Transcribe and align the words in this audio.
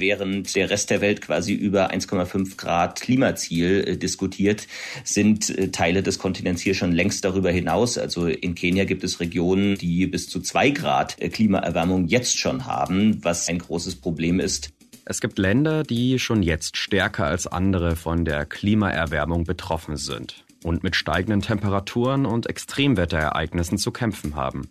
Während 0.00 0.54
der 0.54 0.70
Rest 0.70 0.90
der 0.90 1.00
Welt 1.00 1.20
quasi 1.20 1.52
über 1.52 1.92
1,5 1.92 2.56
Grad 2.56 3.00
Klimaziel 3.00 3.84
äh, 3.86 3.96
diskutiert, 3.96 4.66
sind 5.04 5.50
äh, 5.50 5.68
Teile 5.70 6.02
des 6.02 6.18
Kontinents 6.18 6.62
hier 6.62 6.74
schon 6.74 6.92
längst 6.92 7.24
darüber 7.24 7.50
hinaus. 7.50 7.98
Also 7.98 8.26
in 8.26 8.54
Kenia 8.54 8.84
gibt 8.84 9.04
es 9.04 9.20
Regionen, 9.20 9.76
die 9.76 10.06
bis 10.06 10.28
zu 10.28 10.40
zwei 10.40 10.70
Grad 10.70 11.20
äh, 11.20 11.28
Klimaerwärmung 11.28 12.06
jetzt 12.06 12.38
schon 12.38 12.66
haben, 12.66 13.22
was 13.22 13.48
ein 13.48 13.58
großes 13.58 13.96
Problem 13.96 14.40
ist. 14.40 14.70
Es 15.04 15.20
gibt 15.20 15.38
Länder, 15.38 15.84
die 15.84 16.18
schon 16.18 16.42
jetzt 16.42 16.76
stärker 16.76 17.24
als 17.24 17.46
andere 17.46 17.96
von 17.96 18.26
der 18.26 18.44
Klimaerwärmung 18.44 19.44
betroffen 19.44 19.96
sind 19.96 20.44
und 20.64 20.82
mit 20.82 20.96
steigenden 20.96 21.40
Temperaturen 21.40 22.26
und 22.26 22.46
Extremwetterereignissen 22.46 23.78
zu 23.78 23.90
kämpfen 23.90 24.36
haben. 24.36 24.68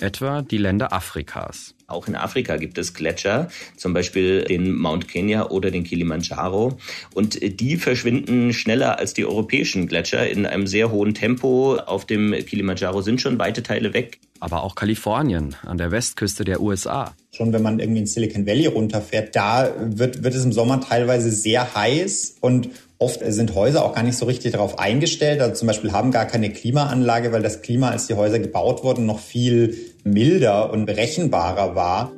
Etwa 0.00 0.42
die 0.42 0.58
Länder 0.58 0.92
Afrikas. 0.92 1.74
Auch 1.86 2.06
in 2.06 2.14
Afrika 2.14 2.56
gibt 2.56 2.78
es 2.78 2.94
Gletscher, 2.94 3.48
zum 3.76 3.92
Beispiel 3.92 4.44
den 4.44 4.72
Mount 4.72 5.08
Kenya 5.08 5.48
oder 5.48 5.70
den 5.70 5.84
Kilimanjaro. 5.84 6.78
Und 7.14 7.40
die 7.60 7.76
verschwinden 7.76 8.52
schneller 8.52 8.98
als 8.98 9.12
die 9.12 9.26
europäischen 9.26 9.88
Gletscher 9.88 10.28
in 10.28 10.46
einem 10.46 10.66
sehr 10.66 10.92
hohen 10.92 11.14
Tempo. 11.14 11.76
Auf 11.76 12.06
dem 12.06 12.32
Kilimanjaro 12.32 13.02
sind 13.02 13.20
schon 13.20 13.38
weite 13.38 13.62
Teile 13.62 13.92
weg. 13.92 14.20
Aber 14.38 14.62
auch 14.62 14.74
Kalifornien 14.74 15.56
an 15.66 15.78
der 15.78 15.90
Westküste 15.90 16.44
der 16.44 16.60
USA. 16.60 17.14
Schon 17.32 17.52
wenn 17.52 17.62
man 17.62 17.80
irgendwie 17.80 18.00
in 18.00 18.06
Silicon 18.06 18.46
Valley 18.46 18.66
runterfährt, 18.66 19.34
da 19.34 19.74
wird, 19.78 20.22
wird 20.22 20.34
es 20.34 20.44
im 20.44 20.52
Sommer 20.52 20.80
teilweise 20.80 21.30
sehr 21.30 21.74
heiß 21.74 22.36
und 22.40 22.70
Oft 23.02 23.20
sind 23.24 23.54
Häuser 23.54 23.82
auch 23.82 23.94
gar 23.94 24.02
nicht 24.02 24.18
so 24.18 24.26
richtig 24.26 24.52
darauf 24.52 24.78
eingestellt. 24.78 25.40
Also 25.40 25.54
zum 25.54 25.68
Beispiel 25.68 25.92
haben 25.92 26.10
gar 26.10 26.26
keine 26.26 26.52
Klimaanlage, 26.52 27.32
weil 27.32 27.40
das 27.40 27.62
Klima, 27.62 27.88
als 27.88 28.08
die 28.08 28.14
Häuser 28.14 28.38
gebaut 28.38 28.84
wurden, 28.84 29.06
noch 29.06 29.20
viel 29.20 29.74
milder 30.04 30.72
und 30.72 30.86
berechenbarer 30.86 31.74
war. 31.74 32.12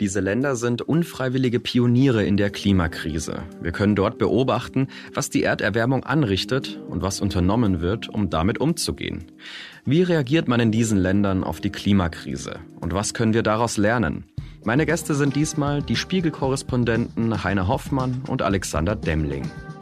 Diese 0.00 0.20
Länder 0.20 0.56
sind 0.56 0.82
unfreiwillige 0.82 1.60
Pioniere 1.60 2.24
in 2.24 2.36
der 2.36 2.50
Klimakrise. 2.50 3.42
Wir 3.60 3.70
können 3.70 3.94
dort 3.94 4.18
beobachten, 4.18 4.88
was 5.14 5.30
die 5.30 5.44
Erderwärmung 5.44 6.02
anrichtet 6.02 6.80
und 6.88 7.02
was 7.02 7.20
unternommen 7.20 7.80
wird, 7.80 8.08
um 8.08 8.28
damit 8.28 8.58
umzugehen. 8.58 9.26
Wie 9.84 10.02
reagiert 10.02 10.48
man 10.48 10.60
in 10.60 10.72
diesen 10.72 10.98
Ländern 10.98 11.44
auf 11.44 11.60
die 11.60 11.70
Klimakrise 11.70 12.56
und 12.80 12.94
was 12.94 13.14
können 13.14 13.34
wir 13.34 13.42
daraus 13.42 13.76
lernen? 13.76 14.24
Meine 14.64 14.86
Gäste 14.86 15.14
sind 15.14 15.34
diesmal 15.34 15.82
die 15.82 15.96
Spiegelkorrespondenten 15.96 17.42
Heiner 17.42 17.66
Hoffmann 17.66 18.22
und 18.28 18.42
Alexander 18.42 18.94
Demling. 18.94 19.50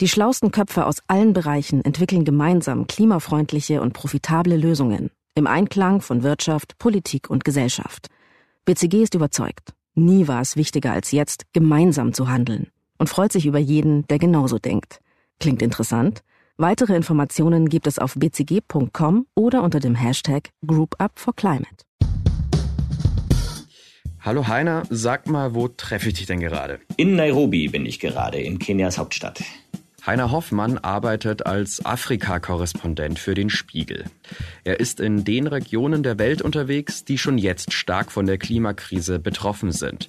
die 0.00 0.08
schlausten 0.08 0.50
Köpfe 0.50 0.86
aus 0.86 1.02
allen 1.08 1.34
Bereichen 1.34 1.84
entwickeln 1.84 2.24
gemeinsam 2.24 2.86
klimafreundliche 2.86 3.82
und 3.82 3.92
profitable 3.92 4.56
Lösungen 4.56 5.10
im 5.34 5.46
Einklang 5.46 6.00
von 6.00 6.22
Wirtschaft, 6.22 6.78
Politik 6.78 7.28
und 7.30 7.44
Gesellschaft. 7.44 8.08
BCG 8.64 9.02
ist 9.02 9.14
überzeugt, 9.14 9.74
nie 9.94 10.26
war 10.26 10.40
es 10.40 10.56
wichtiger 10.56 10.92
als 10.92 11.12
jetzt, 11.12 11.44
gemeinsam 11.52 12.12
zu 12.12 12.28
handeln 12.28 12.68
und 12.98 13.08
freut 13.08 13.32
sich 13.32 13.46
über 13.46 13.58
jeden, 13.58 14.06
der 14.08 14.18
genauso 14.18 14.58
denkt. 14.58 15.00
Klingt 15.38 15.62
interessant? 15.62 16.22
Weitere 16.56 16.96
Informationen 16.96 17.68
gibt 17.68 17.86
es 17.86 17.98
auf 17.98 18.14
bcg.com 18.14 19.26
oder 19.34 19.62
unter 19.62 19.80
dem 19.80 19.94
Hashtag 19.94 20.50
GroupUpForClimate. 20.66 21.84
Hallo 24.20 24.46
Heiner, 24.48 24.82
sag 24.90 25.26
mal, 25.28 25.54
wo 25.54 25.68
treffe 25.68 26.08
ich 26.08 26.14
dich 26.14 26.26
denn 26.26 26.40
gerade? 26.40 26.80
In 26.96 27.16
Nairobi 27.16 27.68
bin 27.68 27.86
ich 27.86 28.00
gerade, 28.00 28.38
in 28.38 28.58
Kenias 28.58 28.98
Hauptstadt. 28.98 29.42
Heiner 30.06 30.30
Hoffmann 30.30 30.78
arbeitet 30.78 31.44
als 31.44 31.84
Afrika-Korrespondent 31.84 33.18
für 33.18 33.34
den 33.34 33.50
Spiegel. 33.50 34.04
Er 34.64 34.80
ist 34.80 34.98
in 34.98 35.24
den 35.24 35.46
Regionen 35.46 36.02
der 36.02 36.18
Welt 36.18 36.40
unterwegs, 36.40 37.04
die 37.04 37.18
schon 37.18 37.36
jetzt 37.36 37.74
stark 37.74 38.10
von 38.10 38.24
der 38.26 38.38
Klimakrise 38.38 39.18
betroffen 39.18 39.72
sind. 39.72 40.08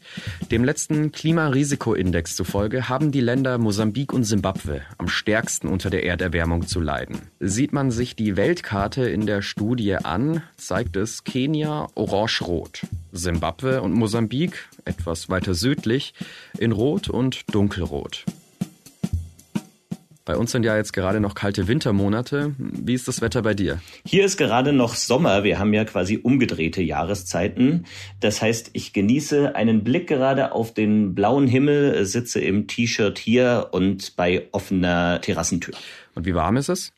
Dem 0.50 0.64
letzten 0.64 1.12
Klimarisikoindex 1.12 2.36
zufolge 2.36 2.88
haben 2.88 3.12
die 3.12 3.20
Länder 3.20 3.58
Mosambik 3.58 4.14
und 4.14 4.24
Simbabwe 4.24 4.82
am 4.98 5.10
stärksten 5.10 5.68
unter 5.68 5.90
der 5.90 6.06
Erderwärmung 6.06 6.68
zu 6.68 6.80
leiden. 6.80 7.24
Sieht 7.40 7.74
man 7.74 7.92
sich 7.92 8.16
die 8.16 8.38
Weltkarte 8.38 9.10
in 9.10 9.26
der 9.26 9.42
Studie 9.42 9.96
an, 9.96 10.42
zeigt 10.56 10.96
es 10.96 11.26
Kenia 11.26 11.90
orange-rot, 11.96 12.84
Simbabwe 13.12 13.82
und 13.82 13.94
Mosambik 13.94 14.70
etwas 14.86 15.30
weiter 15.30 15.54
südlich 15.54 16.14
in 16.58 16.72
rot 16.72 17.10
und 17.10 17.54
dunkelrot. 17.54 18.26
Bei 20.24 20.38
uns 20.38 20.52
sind 20.52 20.64
ja 20.64 20.78
jetzt 20.78 20.94
gerade 20.94 21.20
noch 21.20 21.34
kalte 21.34 21.68
Wintermonate. 21.68 22.54
Wie 22.58 22.94
ist 22.94 23.08
das 23.08 23.22
Wetter 23.22 23.42
bei 23.42 23.56
dir? 23.56 23.82
Hier 24.06 24.24
ist 24.24 24.38
gerade 24.38 24.72
noch 24.72 24.94
Sommer. 24.94 25.44
Wir 25.44 25.58
haben 25.58 25.74
ja 25.74 25.84
quasi 25.84 26.18
umgedrehte 26.18 26.84
Jahreszeiten. 26.84 27.86
Das 28.20 28.42
heißt, 28.42 28.70
ich 28.74 28.94
genieße 28.94 29.56
einen 29.56 29.84
Blick 29.84 30.08
gerade 30.08 30.52
auf 30.52 30.74
den 30.74 31.16
blauen 31.16 31.48
Himmel, 31.48 32.06
sitze 32.06 32.40
im 32.40 32.68
T-Shirt 32.68 33.18
hier 33.18 33.70
und 33.72 34.16
bei 34.16 34.48
offener 34.52 35.22
Terrassentür. 35.22 35.74
Und 36.14 36.26
wie 36.26 36.36
warm 36.36 36.58
ist 36.58 36.70
es? 36.70 36.94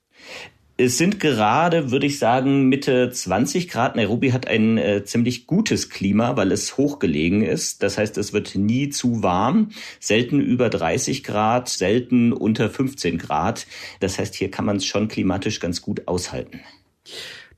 Es 0.85 0.97
sind 0.97 1.21
gerade, 1.21 1.91
würde 1.91 2.07
ich 2.07 2.19
sagen, 2.19 2.67
Mitte 2.67 3.09
20 3.09 3.69
Grad. 3.69 3.95
Nairobi 3.95 4.33
hat 4.33 4.49
ein 4.49 4.77
äh, 4.77 5.05
ziemlich 5.05 5.47
gutes 5.47 5.89
Klima, 5.89 6.35
weil 6.35 6.51
es 6.51 6.75
hochgelegen 6.75 7.41
ist. 7.41 7.83
Das 7.83 7.97
heißt, 7.97 8.17
es 8.17 8.33
wird 8.33 8.55
nie 8.55 8.89
zu 8.89 9.23
warm, 9.23 9.69
selten 10.01 10.41
über 10.41 10.69
30 10.69 11.23
Grad, 11.23 11.69
selten 11.69 12.33
unter 12.33 12.69
15 12.69 13.17
Grad. 13.17 13.65
Das 14.01 14.19
heißt, 14.19 14.35
hier 14.35 14.51
kann 14.51 14.65
man 14.65 14.75
es 14.75 14.85
schon 14.85 15.07
klimatisch 15.07 15.61
ganz 15.61 15.81
gut 15.81 16.05
aushalten. 16.09 16.59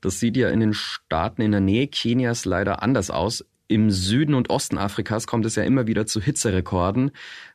Das 0.00 0.20
sieht 0.20 0.36
ja 0.36 0.48
in 0.50 0.60
den 0.60 0.72
Staaten 0.72 1.42
in 1.42 1.50
der 1.50 1.60
Nähe 1.60 1.88
Kenias 1.88 2.44
leider 2.44 2.80
anders 2.80 3.10
aus. 3.10 3.44
Im 3.66 3.90
Süden 3.90 4.34
und 4.34 4.50
Osten 4.50 4.78
Afrikas 4.78 5.26
kommt 5.26 5.46
es 5.46 5.56
ja 5.56 5.64
immer 5.64 5.88
wieder 5.88 6.06
zu 6.06 6.20
Hitzerekorden. 6.20 7.10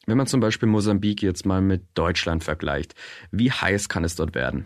Wenn 0.06 0.18
man 0.18 0.28
zum 0.28 0.42
Beispiel 0.42 0.68
Mosambik 0.68 1.22
jetzt 1.22 1.46
mal 1.46 1.62
mit 1.62 1.84
Deutschland 1.94 2.44
vergleicht, 2.44 2.94
wie 3.32 3.52
heiß 3.52 3.88
kann 3.88 4.04
es 4.04 4.16
dort 4.18 4.36
werden? 4.36 4.66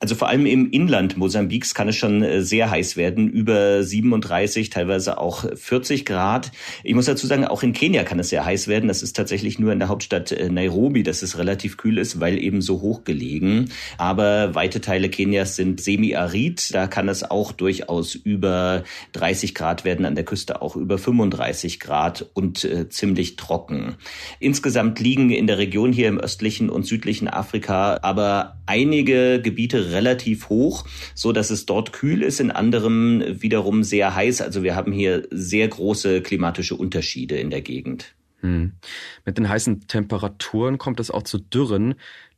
Also 0.00 0.14
vor 0.14 0.28
allem 0.28 0.46
im 0.46 0.70
Inland 0.70 1.16
Mosambiks 1.16 1.74
kann 1.74 1.88
es 1.88 1.96
schon 1.96 2.22
äh, 2.22 2.42
sehr 2.42 2.70
heiß 2.70 2.96
werden, 2.96 3.28
über 3.28 3.82
37, 3.82 4.70
teilweise 4.70 5.18
auch 5.18 5.44
40 5.54 6.04
Grad. 6.04 6.52
Ich 6.84 6.94
muss 6.94 7.06
dazu 7.06 7.26
sagen, 7.26 7.44
auch 7.44 7.62
in 7.62 7.72
Kenia 7.72 8.04
kann 8.04 8.18
es 8.18 8.28
sehr 8.28 8.44
heiß 8.44 8.68
werden. 8.68 8.88
Das 8.88 9.02
ist 9.02 9.16
tatsächlich 9.16 9.58
nur 9.58 9.72
in 9.72 9.78
der 9.78 9.88
Hauptstadt 9.88 10.32
äh, 10.32 10.48
Nairobi, 10.48 11.02
dass 11.02 11.22
es 11.22 11.38
relativ 11.38 11.76
kühl 11.76 11.98
ist, 11.98 12.20
weil 12.20 12.38
eben 12.38 12.62
so 12.62 12.80
hoch 12.80 13.04
gelegen. 13.04 13.70
Aber 13.96 14.54
weite 14.54 14.80
Teile 14.80 15.08
Kenias 15.08 15.56
sind 15.56 15.80
semi-arid. 15.80 16.74
Da 16.74 16.86
kann 16.86 17.08
es 17.08 17.28
auch 17.28 17.52
durchaus 17.52 18.14
über 18.14 18.84
30 19.12 19.54
Grad 19.54 19.84
werden, 19.84 20.06
an 20.06 20.14
der 20.14 20.24
Küste 20.24 20.62
auch 20.62 20.76
über 20.76 20.98
35 20.98 21.80
Grad 21.80 22.24
und 22.34 22.64
äh, 22.64 22.88
ziemlich 22.88 23.36
trocken. 23.36 23.96
Insgesamt 24.38 25.00
liegen 25.00 25.30
in 25.30 25.46
der 25.46 25.58
Region 25.58 25.92
hier 25.92 26.08
im 26.08 26.18
östlichen 26.18 26.70
und 26.70 26.86
südlichen 26.86 27.28
Afrika 27.28 27.98
aber 28.02 28.56
einige 28.66 29.40
Gebiete 29.40 29.87
relativ 29.92 30.48
hoch, 30.48 30.84
so 31.14 31.32
dass 31.32 31.50
es 31.50 31.66
dort 31.66 31.92
kühl 31.92 32.22
ist, 32.22 32.40
in 32.40 32.50
anderem 32.50 33.22
wiederum 33.42 33.82
sehr 33.82 34.14
heiß. 34.14 34.40
Also 34.40 34.62
wir 34.62 34.76
haben 34.76 34.92
hier 34.92 35.26
sehr 35.30 35.68
große 35.68 36.22
klimatische 36.22 36.74
Unterschiede 36.76 37.36
in 37.38 37.50
der 37.50 37.62
Gegend. 37.62 38.14
Hm. 38.40 38.72
Mit 39.24 39.36
den 39.36 39.48
heißen 39.48 39.88
Temperaturen 39.88 40.78
kommt 40.78 41.00
es 41.00 41.10
auch 41.10 41.24
zu 41.24 41.38
Dürren. 41.38 41.94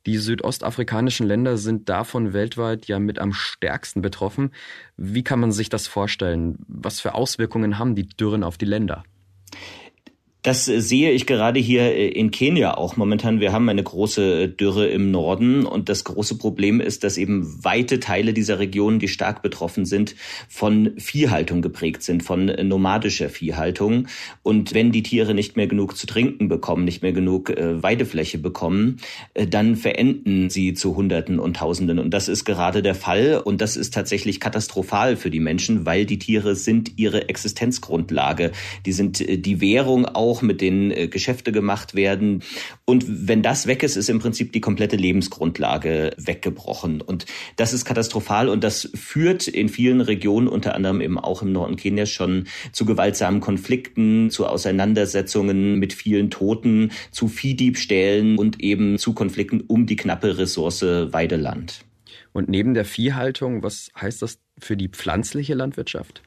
Die 0.07 0.17
südostafrikanischen 0.17 1.27
Länder 1.27 1.57
sind 1.57 1.87
davon 1.89 2.33
weltweit 2.33 2.87
ja 2.87 2.97
mit 2.97 3.19
am 3.19 3.33
stärksten 3.33 4.01
betroffen. 4.01 4.51
Wie 4.97 5.23
kann 5.23 5.39
man 5.39 5.51
sich 5.51 5.69
das 5.69 5.87
vorstellen? 5.87 6.57
Was 6.67 6.99
für 6.99 7.13
Auswirkungen 7.13 7.77
haben 7.77 7.93
die 7.93 8.07
Dürren 8.07 8.43
auf 8.43 8.57
die 8.57 8.65
Länder? 8.65 9.03
Das 10.43 10.67
äh, 10.67 10.81
sehe 10.81 11.11
ich 11.11 11.27
gerade 11.27 11.59
hier 11.59 11.83
äh, 11.83 12.07
in 12.07 12.31
Kenia 12.31 12.75
auch 12.75 12.97
momentan. 12.97 13.39
Wir 13.39 13.51
haben 13.51 13.69
eine 13.69 13.83
große 13.83 14.49
Dürre 14.49 14.87
im 14.87 15.11
Norden 15.11 15.65
und 15.65 15.87
das 15.87 16.03
große 16.03 16.37
Problem 16.37 16.81
ist, 16.81 17.03
dass 17.03 17.17
eben 17.17 17.63
weite 17.63 17.99
Teile 17.99 18.33
dieser 18.33 18.57
Region, 18.59 18.97
die 18.97 19.07
stark 19.07 19.43
betroffen 19.43 19.85
sind, 19.85 20.15
von 20.49 20.93
Viehhaltung 20.97 21.61
geprägt 21.61 22.01
sind, 22.01 22.23
von 22.23 22.45
nomadischer 22.45 23.29
Viehhaltung. 23.29 24.07
Und 24.41 24.73
wenn 24.73 24.91
die 24.91 25.03
Tiere 25.03 25.35
nicht 25.35 25.57
mehr 25.57 25.67
genug 25.67 25.95
zu 25.95 26.07
trinken 26.07 26.47
bekommen, 26.47 26.85
nicht 26.85 27.03
mehr 27.03 27.13
genug 27.13 27.51
äh, 27.51 27.81
Weidefläche 27.83 28.39
bekommen, 28.39 28.97
dann 29.33 29.75
verenden 29.75 30.49
sie 30.49 30.73
zu 30.73 30.95
Hunderten 30.95 31.39
und 31.39 31.57
Tausenden. 31.57 31.99
Und 31.99 32.11
das 32.11 32.27
ist 32.27 32.45
gerade 32.45 32.81
der 32.81 32.95
Fall. 32.95 33.41
Und 33.43 33.61
das 33.61 33.77
ist 33.77 33.93
tatsächlich 33.93 34.39
katastrophal 34.39 35.15
für 35.15 35.29
die 35.29 35.39
Menschen, 35.39 35.85
weil 35.85 36.05
die 36.05 36.17
Tiere 36.17 36.55
sind 36.55 36.97
ihre 36.97 37.29
Existenzgrundlage. 37.29 38.51
Die 38.85 38.91
sind 38.91 39.19
die 39.19 39.61
Währung 39.61 40.05
auch 40.05 40.30
auch, 40.31 40.41
mit 40.41 40.61
denen 40.61 40.91
äh, 40.91 41.07
Geschäfte 41.07 41.51
gemacht 41.51 41.93
werden. 41.93 42.41
Und 42.85 43.05
wenn 43.07 43.41
das 43.41 43.67
weg 43.67 43.83
ist, 43.83 43.97
ist 43.97 44.09
im 44.09 44.19
Prinzip 44.19 44.53
die 44.53 44.61
komplette 44.61 44.95
Lebensgrundlage 44.95 46.11
weggebrochen. 46.17 47.01
Und 47.01 47.25
das 47.57 47.73
ist 47.73 47.83
katastrophal 47.83 48.47
und 48.47 48.63
das 48.63 48.89
führt 48.95 49.47
in 49.47 49.67
vielen 49.67 49.99
Regionen, 49.99 50.47
unter 50.47 50.73
anderem 50.73 51.01
eben 51.01 51.19
auch 51.19 51.41
im 51.41 51.51
Norden 51.51 51.75
Kenias, 51.75 52.09
schon 52.09 52.47
zu 52.71 52.85
gewaltsamen 52.85 53.41
Konflikten, 53.41 54.29
zu 54.29 54.47
Auseinandersetzungen 54.47 55.75
mit 55.75 55.93
vielen 55.93 56.29
Toten, 56.29 56.91
zu 57.11 57.27
Viehdiebstählen 57.27 58.37
und 58.37 58.61
eben 58.61 58.97
zu 58.97 59.13
Konflikten 59.13 59.61
um 59.61 59.85
die 59.85 59.97
knappe 59.97 60.37
Ressource 60.37 60.81
Weideland. 60.81 61.83
Und 62.31 62.47
neben 62.47 62.73
der 62.73 62.85
Viehhaltung, 62.85 63.63
was 63.63 63.89
heißt 63.99 64.21
das 64.21 64.39
für 64.57 64.77
die 64.77 64.87
pflanzliche 64.87 65.53
Landwirtschaft? 65.53 66.21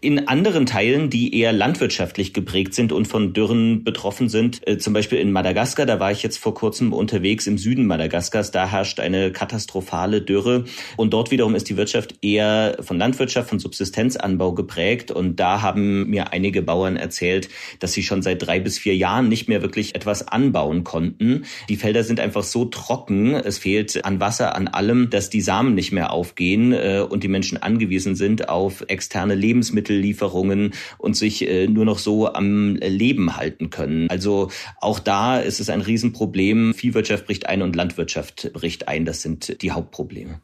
In 0.00 0.28
anderen 0.28 0.66
Teilen, 0.66 1.10
die 1.10 1.38
eher 1.38 1.52
landwirtschaftlich 1.52 2.32
geprägt 2.32 2.74
sind 2.74 2.92
und 2.92 3.06
von 3.06 3.32
Dürren 3.32 3.82
betroffen 3.82 4.28
sind, 4.28 4.66
äh, 4.66 4.78
zum 4.78 4.92
Beispiel 4.92 5.18
in 5.18 5.32
Madagaskar, 5.32 5.86
da 5.86 5.98
war 6.00 6.12
ich 6.12 6.22
jetzt 6.22 6.38
vor 6.38 6.54
kurzem 6.54 6.92
unterwegs 6.92 7.46
im 7.46 7.58
Süden 7.58 7.86
Madagaskars, 7.86 8.50
da 8.50 8.68
herrscht 8.68 9.00
eine 9.00 9.32
katastrophale 9.32 10.22
Dürre. 10.22 10.64
Und 10.96 11.12
dort 11.12 11.30
wiederum 11.30 11.54
ist 11.54 11.68
die 11.68 11.76
Wirtschaft 11.76 12.14
eher 12.22 12.76
von 12.80 12.98
Landwirtschaft, 12.98 13.48
von 13.48 13.58
Subsistenzanbau 13.58 14.52
geprägt. 14.52 15.10
Und 15.10 15.40
da 15.40 15.62
haben 15.62 16.08
mir 16.08 16.32
einige 16.32 16.62
Bauern 16.62 16.96
erzählt, 16.96 17.48
dass 17.80 17.92
sie 17.92 18.02
schon 18.02 18.22
seit 18.22 18.46
drei 18.46 18.60
bis 18.60 18.78
vier 18.78 18.96
Jahren 18.96 19.28
nicht 19.28 19.48
mehr 19.48 19.62
wirklich 19.62 19.94
etwas 19.94 20.28
anbauen 20.28 20.84
konnten. 20.84 21.44
Die 21.68 21.76
Felder 21.76 22.04
sind 22.04 22.20
einfach 22.20 22.44
so 22.44 22.66
trocken, 22.66 23.34
es 23.34 23.58
fehlt 23.58 24.04
an 24.04 24.20
Wasser, 24.20 24.54
an 24.54 24.68
allem, 24.68 25.10
dass 25.10 25.30
die 25.30 25.40
Samen 25.40 25.74
nicht 25.74 25.92
mehr 25.92 26.12
aufgehen 26.12 26.72
äh, 26.72 27.04
und 27.08 27.24
die 27.24 27.28
Menschen 27.28 27.62
angewiesen 27.62 28.14
sind 28.14 28.48
auf 28.48 28.84
externe 28.88 29.34
Lebensmittel 29.34 29.55
Lebensmittellieferungen 29.56 30.72
und 30.98 31.16
sich 31.16 31.48
äh, 31.48 31.66
nur 31.66 31.84
noch 31.84 31.98
so 31.98 32.32
am 32.32 32.76
Leben 32.76 33.36
halten 33.36 33.70
können. 33.70 34.08
Also 34.10 34.50
auch 34.80 34.98
da 34.98 35.38
ist 35.38 35.60
es 35.60 35.70
ein 35.70 35.80
Riesenproblem. 35.80 36.74
Viehwirtschaft 36.74 37.26
bricht 37.26 37.46
ein 37.46 37.62
und 37.62 37.74
Landwirtschaft 37.74 38.52
bricht 38.52 38.88
ein. 38.88 39.04
Das 39.04 39.22
sind 39.22 39.62
die 39.62 39.72
Hauptprobleme. 39.72 40.40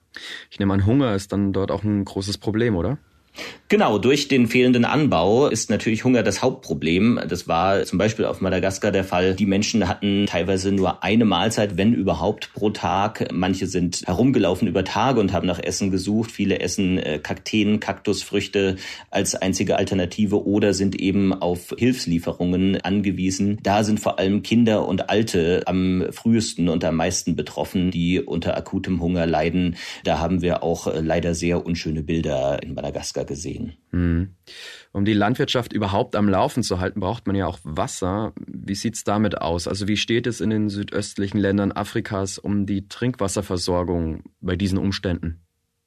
Ich 0.50 0.58
nehme 0.58 0.74
an, 0.74 0.86
Hunger 0.86 1.14
ist 1.14 1.32
dann 1.32 1.52
dort 1.52 1.70
auch 1.70 1.84
ein 1.84 2.04
großes 2.04 2.38
Problem, 2.38 2.76
oder? 2.76 2.98
Genau, 3.72 3.96
durch 3.96 4.28
den 4.28 4.48
fehlenden 4.48 4.84
Anbau 4.84 5.46
ist 5.46 5.70
natürlich 5.70 6.04
Hunger 6.04 6.22
das 6.22 6.42
Hauptproblem. 6.42 7.18
Das 7.26 7.48
war 7.48 7.84
zum 7.84 7.98
Beispiel 7.98 8.26
auf 8.26 8.42
Madagaskar 8.42 8.92
der 8.92 9.02
Fall. 9.02 9.34
Die 9.34 9.46
Menschen 9.46 9.88
hatten 9.88 10.26
teilweise 10.26 10.72
nur 10.72 11.02
eine 11.02 11.24
Mahlzeit, 11.24 11.78
wenn 11.78 11.94
überhaupt, 11.94 12.52
pro 12.52 12.68
Tag. 12.68 13.32
Manche 13.32 13.66
sind 13.66 14.02
herumgelaufen 14.06 14.68
über 14.68 14.84
Tage 14.84 15.20
und 15.20 15.32
haben 15.32 15.46
nach 15.46 15.58
Essen 15.58 15.90
gesucht. 15.90 16.30
Viele 16.30 16.60
essen 16.60 16.98
äh, 16.98 17.18
Kakteen, 17.18 17.80
Kaktusfrüchte 17.80 18.76
als 19.10 19.34
einzige 19.36 19.76
Alternative 19.78 20.44
oder 20.44 20.74
sind 20.74 21.00
eben 21.00 21.32
auf 21.32 21.74
Hilfslieferungen 21.78 22.78
angewiesen. 22.82 23.58
Da 23.62 23.84
sind 23.84 24.00
vor 24.00 24.18
allem 24.18 24.42
Kinder 24.42 24.86
und 24.86 25.08
Alte 25.08 25.62
am 25.64 26.08
frühesten 26.10 26.68
und 26.68 26.84
am 26.84 26.96
meisten 26.96 27.36
betroffen, 27.36 27.90
die 27.90 28.20
unter 28.20 28.54
akutem 28.54 29.00
Hunger 29.00 29.26
leiden. 29.26 29.76
Da 30.04 30.18
haben 30.18 30.42
wir 30.42 30.62
auch 30.62 30.88
äh, 30.88 31.00
leider 31.00 31.34
sehr 31.34 31.64
unschöne 31.64 32.02
Bilder 32.02 32.62
in 32.62 32.74
Madagaskar 32.74 33.21
Alaska 33.22 33.24
gesehen. 33.24 33.72
Mhm. 33.90 34.34
Um 34.92 35.04
die 35.04 35.12
Landwirtschaft 35.12 35.72
überhaupt 35.72 36.16
am 36.16 36.28
Laufen 36.28 36.62
zu 36.62 36.80
halten, 36.80 37.00
braucht 37.00 37.26
man 37.26 37.36
ja 37.36 37.46
auch 37.46 37.58
Wasser. 37.64 38.32
Wie 38.46 38.74
sieht 38.74 38.94
es 38.94 39.04
damit 39.04 39.40
aus? 39.40 39.68
Also 39.68 39.88
wie 39.88 39.96
steht 39.96 40.26
es 40.26 40.40
in 40.40 40.50
den 40.50 40.68
südöstlichen 40.68 41.40
Ländern 41.40 41.72
Afrikas 41.72 42.38
um 42.38 42.66
die 42.66 42.88
Trinkwasserversorgung 42.88 44.24
bei 44.40 44.56
diesen 44.56 44.78
Umständen? 44.78 45.41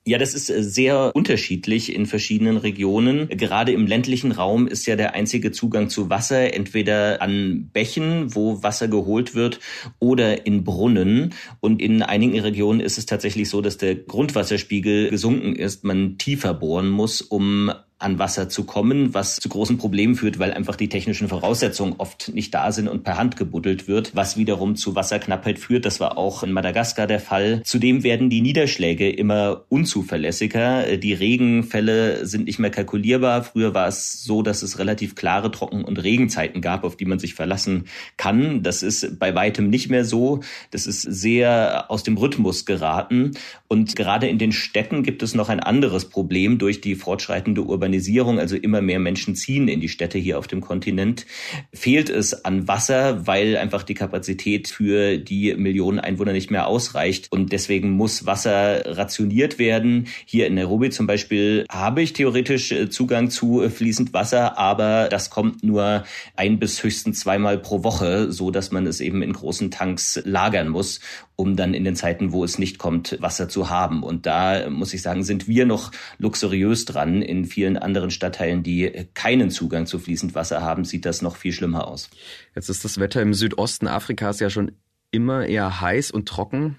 Ja, 0.08 0.20
das 0.20 0.36
ist 0.36 0.52
äh, 0.52 0.62
sehr 0.62 1.12
unterschiedlich 1.16 1.94
in 1.94 2.06
verschiedenen 2.06 2.58
Regionen. 2.58 3.28
Gerade 3.28 3.72
im 3.72 3.88
ländlichen 3.88 4.32
Raum 4.32 4.68
ist 4.68 4.86
ja 4.86 4.96
der 4.96 5.16
einzige 5.16 5.52
Zugang 5.52 5.90
zu 5.90 6.12
Wasser 6.12 6.54
entweder 6.54 7.24
an 7.24 7.72
Bächen, 7.74 8.36
wo 8.36 8.62
Wasser 8.62 8.88
geholt 8.88 9.34
wird, 9.34 9.60
oder 9.98 10.46
in 10.46 10.64
Brunnen. 10.64 11.34
Und 11.60 11.82
in 11.82 12.04
einigen 12.04 12.40
Regionen 12.40 12.82
ist 12.82 13.00
es 13.00 13.08
tatsächlich 13.08 13.50
so, 13.50 13.62
dass 13.62 13.78
der 13.78 13.96
Grundwasserspiegel 13.96 15.10
gesunken 15.10 15.56
ist, 15.56 15.84
man 15.84 16.20
tiefer 16.20 16.54
bohren 16.54 16.90
muss, 16.90 17.22
um 17.22 17.72
an 18.06 18.20
Wasser 18.20 18.50
zu 18.50 18.66
kommen, 18.66 19.16
was 19.16 19.38
zu 19.38 19.50
großen 19.50 19.80
Problemen 19.80 20.16
führt, 20.16 20.38
weil 20.38 20.54
einfach 20.54 20.76
die 20.76 20.90
technischen 20.90 21.28
Voraussetzungen 21.28 21.96
oft 21.98 22.32
nicht 22.36 22.54
da 22.54 22.72
sind 22.72 22.88
und 22.88 23.04
per 23.04 23.18
Hand 23.18 23.36
gebuddelt 23.36 23.88
wird, 23.88 24.16
was 24.16 24.38
wiederum 24.38 24.76
zu 24.76 24.96
Wasserknappheit 24.96 25.58
führt. 25.58 25.86
Das 25.86 26.00
war 26.00 26.16
auch 26.16 26.44
in 26.44 26.52
Madagaskar 26.52 27.08
der 27.08 27.20
Fall. 27.20 27.64
Zudem 27.64 28.04
werden 28.04 28.30
die 28.30 28.42
Niederschläge 28.42 29.10
immer 29.10 29.64
unzuverlässiger. 29.70 30.98
Die 30.98 31.14
Regenfälle 31.14 32.28
sind 32.28 32.46
nicht 32.46 32.60
mehr 32.60 32.70
kalkulierbar. 32.70 33.44
Früher 33.44 33.74
war 33.74 33.88
es 33.88 34.24
so, 34.24 34.44
dass 34.44 34.62
es 34.62 34.78
relativ 34.78 35.16
klare 35.16 35.50
Trocken- 35.50 35.84
und 35.84 35.98
Regenzeiten 35.98 36.62
gab, 36.62 36.84
auf 36.84 36.98
die 36.98 37.06
man 37.06 37.18
sich 37.18 37.34
verlassen 37.34 37.86
kann. 38.18 38.62
Das 38.62 38.84
ist 38.84 39.18
bei 39.18 39.34
weitem 39.34 39.72
nicht 39.72 39.90
mehr 39.90 40.06
so. 40.06 40.42
Das 40.70 40.86
ist 40.86 41.02
sehr 41.02 41.86
aus 41.90 42.04
dem 42.04 42.18
Rhythmus 42.18 42.68
geraten. 42.68 43.32
Und 43.68 43.96
gerade 43.96 44.28
in 44.28 44.38
den 44.38 44.52
Städten 44.52 45.02
gibt 45.02 45.24
es 45.24 45.34
noch 45.34 45.50
ein 45.50 45.60
anderes 45.60 46.06
Problem 46.06 46.60
durch 46.60 46.82
die 46.82 46.94
fortschreitende 46.94 47.64
Urbanisierung 47.64 48.40
also 48.40 48.56
immer 48.56 48.82
mehr 48.82 49.00
Menschen 49.00 49.36
ziehen 49.36 49.68
in 49.68 49.82
die 49.82 49.90
Städte 49.90 50.20
hier 50.20 50.38
auf 50.38 50.46
dem 50.46 50.62
Kontinent, 50.62 51.26
fehlt 51.74 52.10
es 52.10 52.46
an 52.46 52.68
Wasser, 52.68 53.26
weil 53.26 53.58
einfach 53.58 53.82
die 53.82 53.96
Kapazität 53.96 54.68
für 54.68 55.18
die 55.18 55.56
Millionen 55.56 56.00
Einwohner 56.00 56.34
nicht 56.34 56.52
mehr 56.52 56.68
ausreicht. 56.68 57.32
Und 57.32 57.52
deswegen 57.52 57.92
muss 57.92 58.28
Wasser 58.28 58.98
rationiert 58.98 59.58
werden. 59.58 60.08
Hier 60.26 60.46
in 60.46 60.54
Nairobi 60.54 60.92
zum 60.92 61.08
Beispiel 61.08 61.66
habe 61.70 62.04
ich 62.04 62.14
theoretisch 62.14 62.72
äh, 62.72 62.90
Zugang 62.90 63.32
zu 63.32 63.64
äh, 63.64 63.70
fließend 63.70 64.14
Wasser, 64.14 64.60
aber 64.60 65.10
das 65.10 65.32
kommt 65.32 65.64
nur 65.64 66.04
ein 66.36 66.60
bis 66.60 66.84
höchstens 66.84 67.22
zweimal 67.22 67.58
pro 67.58 67.84
Woche, 67.84 68.32
so 68.32 68.52
dass 68.52 68.72
man 68.72 68.86
es 68.86 69.02
eben 69.02 69.24
in 69.24 69.34
großen 69.34 69.72
Tanks 69.72 70.22
lagern 70.24 70.70
muss, 70.70 71.00
um 71.36 71.56
dann 71.56 71.74
in 71.74 71.84
den 71.84 71.96
Zeiten, 71.96 72.32
wo 72.32 72.44
es 72.44 72.60
nicht 72.60 72.78
kommt, 72.78 73.18
Wasser 73.22 73.50
zu 73.50 73.70
haben. 73.70 74.04
Und 74.04 74.26
da 74.26 74.70
muss 74.70 74.94
ich 74.94 75.02
sagen, 75.02 75.24
sind 75.24 75.48
wir 75.48 75.66
noch 75.66 75.92
luxuriös 76.18 76.86
dran. 76.86 77.22
In 77.22 77.46
vielen 77.46 77.78
anderen 77.78 78.12
Stadtteilen, 78.12 78.64
die 78.64 79.08
keinen 79.14 79.50
Zugang 79.50 79.86
zu 79.86 80.00
fließend 80.00 80.36
Wasser 80.36 80.62
haben, 80.62 80.86
sieht 80.86 81.06
das 81.06 81.22
noch 81.22 81.36
viel 81.36 81.52
schlimmer 81.52 81.88
aus. 81.88 82.10
Jetzt 82.56 82.70
ist 82.70 82.86
das 82.86 83.00
Wetter 83.00 83.22
im 83.22 83.34
Südosten 83.34 83.88
Afrikas 83.88 84.40
ja 84.40 84.50
schon 84.50 84.72
immer 85.12 85.46
eher 85.46 85.82
heiß 85.82 86.12
und 86.12 86.28
trocken. 86.28 86.78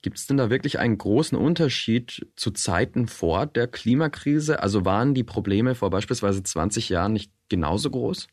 Gibt 0.00 0.18
es 0.18 0.26
denn 0.26 0.36
da 0.36 0.48
wirklich 0.48 0.78
einen 0.78 0.96
großen 0.96 1.36
Unterschied 1.36 2.28
zu 2.36 2.52
Zeiten 2.52 3.08
vor 3.08 3.46
der 3.46 3.66
Klimakrise? 3.66 4.62
Also 4.62 4.84
waren 4.84 5.12
die 5.12 5.24
Probleme 5.24 5.74
vor 5.74 5.90
beispielsweise 5.90 6.42
20 6.42 6.88
Jahren 6.88 7.12
nicht 7.12 7.32
genauso 7.48 7.90
groß? 7.90 8.28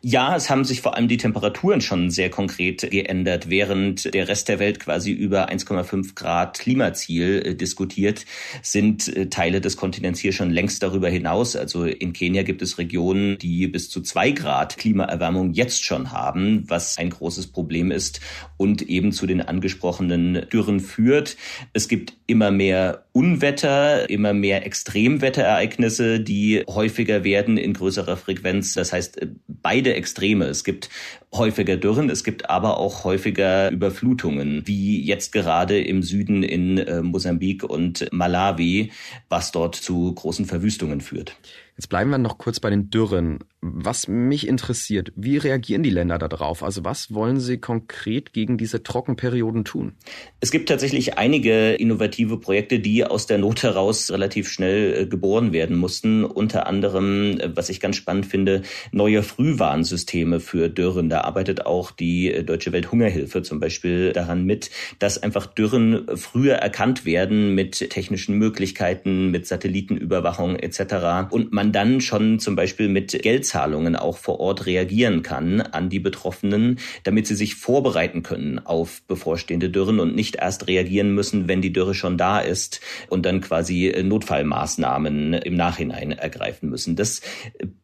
Ja, 0.00 0.36
es 0.36 0.50
haben 0.50 0.64
sich 0.64 0.80
vor 0.80 0.96
allem 0.96 1.08
die 1.08 1.16
Temperaturen 1.16 1.80
schon 1.80 2.10
sehr 2.10 2.30
konkret 2.30 2.90
geändert. 2.90 3.48
Während 3.48 4.12
der 4.12 4.28
Rest 4.28 4.48
der 4.48 4.58
Welt 4.58 4.80
quasi 4.80 5.12
über 5.12 5.48
1,5 5.50 6.14
Grad 6.14 6.58
Klimaziel 6.58 7.42
äh, 7.44 7.54
diskutiert, 7.54 8.24
sind 8.62 9.08
äh, 9.08 9.28
Teile 9.28 9.60
des 9.60 9.76
Kontinents 9.76 10.20
hier 10.20 10.32
schon 10.32 10.50
längst 10.50 10.82
darüber 10.82 11.08
hinaus. 11.08 11.56
Also 11.56 11.84
in 11.84 12.12
Kenia 12.12 12.42
gibt 12.42 12.62
es 12.62 12.78
Regionen, 12.78 13.38
die 13.38 13.66
bis 13.66 13.90
zu 13.90 14.02
zwei 14.02 14.30
Grad 14.30 14.76
Klimaerwärmung 14.76 15.52
jetzt 15.52 15.84
schon 15.84 16.10
haben, 16.12 16.64
was 16.68 16.98
ein 16.98 17.10
großes 17.10 17.48
Problem 17.48 17.90
ist 17.90 18.20
und 18.56 18.82
eben 18.82 19.12
zu 19.12 19.26
den 19.26 19.40
angesprochenen 19.40 20.46
Dürren 20.52 20.80
führt. 20.80 21.36
Es 21.72 21.88
gibt 21.88 22.14
immer 22.26 22.50
mehr 22.50 23.04
Unwetter, 23.12 24.08
immer 24.08 24.32
mehr 24.32 24.64
Extremwetterereignisse, 24.64 26.18
die 26.20 26.64
häufiger 26.66 27.24
werden 27.24 27.58
in 27.58 27.74
größerer 27.74 28.16
Frequenz. 28.16 28.72
Das 28.72 28.92
heißt, 28.92 29.20
äh, 29.20 29.28
beide 29.46 29.94
Extreme. 29.94 30.46
Es 30.46 30.64
gibt 30.64 30.88
häufiger 31.32 31.76
Dürren, 31.76 32.08
es 32.08 32.24
gibt 32.24 32.48
aber 32.48 32.78
auch 32.78 33.04
häufiger 33.04 33.70
Überflutungen, 33.70 34.66
wie 34.66 35.02
jetzt 35.02 35.32
gerade 35.32 35.80
im 35.80 36.02
Süden 36.02 36.42
in 36.42 36.78
äh, 36.78 37.02
Mosambik 37.02 37.64
und 37.64 38.08
Malawi, 38.12 38.92
was 39.28 39.52
dort 39.52 39.76
zu 39.76 40.14
großen 40.14 40.46
Verwüstungen 40.46 41.00
führt. 41.00 41.36
Jetzt 41.82 41.88
bleiben 41.88 42.10
wir 42.10 42.18
noch 42.18 42.38
kurz 42.38 42.60
bei 42.60 42.70
den 42.70 42.90
Dürren. 42.90 43.40
Was 43.60 44.06
mich 44.06 44.46
interessiert, 44.46 45.12
wie 45.16 45.36
reagieren 45.36 45.82
die 45.82 45.90
Länder 45.90 46.16
darauf? 46.16 46.62
Also 46.62 46.84
was 46.84 47.12
wollen 47.12 47.40
sie 47.40 47.58
konkret 47.58 48.32
gegen 48.32 48.56
diese 48.56 48.84
Trockenperioden 48.84 49.64
tun? 49.64 49.94
Es 50.38 50.52
gibt 50.52 50.68
tatsächlich 50.68 51.18
einige 51.18 51.72
innovative 51.72 52.38
Projekte, 52.38 52.78
die 52.78 53.04
aus 53.04 53.26
der 53.26 53.38
Not 53.38 53.64
heraus 53.64 54.12
relativ 54.12 54.48
schnell 54.48 54.94
äh, 54.94 55.06
geboren 55.06 55.52
werden 55.52 55.76
mussten. 55.76 56.24
Unter 56.24 56.68
anderem, 56.68 57.40
äh, 57.40 57.56
was 57.56 57.68
ich 57.68 57.80
ganz 57.80 57.96
spannend 57.96 58.26
finde, 58.26 58.62
neue 58.92 59.24
Frühwarnsysteme 59.24 60.38
für 60.38 60.68
Dürren. 60.68 61.08
Da 61.08 61.22
arbeitet 61.22 61.66
auch 61.66 61.90
die 61.90 62.32
äh, 62.32 62.44
Deutsche 62.44 62.70
Welthungerhilfe 62.70 63.42
zum 63.42 63.58
Beispiel 63.58 64.12
daran 64.12 64.44
mit, 64.44 64.70
dass 65.00 65.20
einfach 65.20 65.46
Dürren 65.46 66.06
früher 66.14 66.54
erkannt 66.54 67.04
werden 67.04 67.56
mit 67.56 67.90
technischen 67.90 68.38
Möglichkeiten, 68.38 69.32
mit 69.32 69.48
Satellitenüberwachung 69.48 70.56
etc. 70.56 71.30
Und 71.30 71.52
man 71.52 71.71
dann 71.72 72.00
schon 72.00 72.38
zum 72.38 72.56
Beispiel 72.56 72.88
mit 72.88 73.22
Geldzahlungen 73.22 73.96
auch 73.96 74.18
vor 74.18 74.40
Ort 74.40 74.66
reagieren 74.66 75.22
kann 75.22 75.60
an 75.60 75.88
die 75.88 75.98
Betroffenen, 75.98 76.78
damit 77.04 77.26
sie 77.26 77.34
sich 77.34 77.54
vorbereiten 77.54 78.22
können 78.22 78.58
auf 78.58 79.02
bevorstehende 79.08 79.70
Dürren 79.70 80.00
und 80.00 80.14
nicht 80.14 80.36
erst 80.36 80.68
reagieren 80.68 81.14
müssen, 81.14 81.48
wenn 81.48 81.62
die 81.62 81.72
Dürre 81.72 81.94
schon 81.94 82.18
da 82.18 82.40
ist 82.40 82.80
und 83.08 83.26
dann 83.26 83.40
quasi 83.40 83.94
Notfallmaßnahmen 84.02 85.34
im 85.34 85.54
Nachhinein 85.54 86.12
ergreifen 86.12 86.68
müssen. 86.68 86.96
Das 86.96 87.20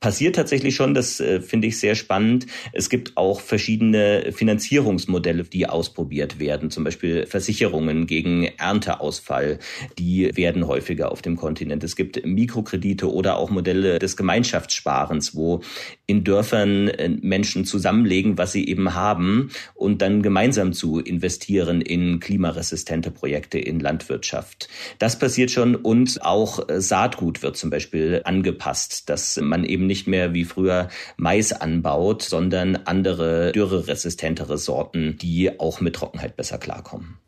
passiert 0.00 0.36
tatsächlich 0.36 0.74
schon, 0.74 0.94
das 0.94 1.20
äh, 1.20 1.40
finde 1.40 1.68
ich 1.68 1.78
sehr 1.78 1.94
spannend. 1.94 2.46
Es 2.72 2.90
gibt 2.90 3.16
auch 3.16 3.40
verschiedene 3.40 4.32
Finanzierungsmodelle, 4.32 5.44
die 5.44 5.66
ausprobiert 5.66 6.38
werden, 6.38 6.70
zum 6.70 6.84
Beispiel 6.84 7.26
Versicherungen 7.26 8.06
gegen 8.06 8.44
Ernteausfall, 8.44 9.58
die 9.98 10.36
werden 10.36 10.66
häufiger 10.66 11.12
auf 11.12 11.22
dem 11.22 11.36
Kontinent. 11.36 11.84
Es 11.84 11.96
gibt 11.96 12.24
Mikrokredite 12.24 13.12
oder 13.12 13.36
auch 13.36 13.50
Modelle 13.50 13.67
Modelle 13.68 13.98
des 13.98 14.16
Gemeinschaftssparens, 14.16 15.34
wo 15.34 15.60
in 16.06 16.24
Dörfern 16.24 16.88
äh, 16.88 17.08
Menschen 17.08 17.66
zusammenlegen, 17.66 18.38
was 18.38 18.52
sie 18.52 18.66
eben 18.66 18.94
haben 18.94 19.50
und 19.74 20.00
dann 20.00 20.22
gemeinsam 20.22 20.72
zu 20.72 21.00
investieren 21.00 21.82
in 21.82 22.18
klimaresistente 22.18 23.10
Projekte 23.10 23.58
in 23.58 23.78
Landwirtschaft. 23.78 24.68
Das 24.98 25.18
passiert 25.18 25.50
schon 25.50 25.74
und 25.74 26.24
auch 26.24 26.68
äh, 26.68 26.80
Saatgut 26.80 27.42
wird 27.42 27.58
zum 27.58 27.68
Beispiel 27.68 28.22
angepasst, 28.24 29.10
dass 29.10 29.38
man 29.38 29.64
eben 29.64 29.86
nicht 29.86 30.06
mehr 30.06 30.32
wie 30.32 30.44
früher 30.44 30.88
Mais 31.18 31.52
anbaut, 31.52 32.22
sondern 32.22 32.76
andere 32.76 33.52
dürreresistentere 33.52 34.56
Sorten, 34.56 35.18
die 35.18 35.60
auch 35.60 35.82
mit 35.82 35.96
Trockenheit 35.96 36.36
besser 36.36 36.56
klarkommen. 36.56 37.18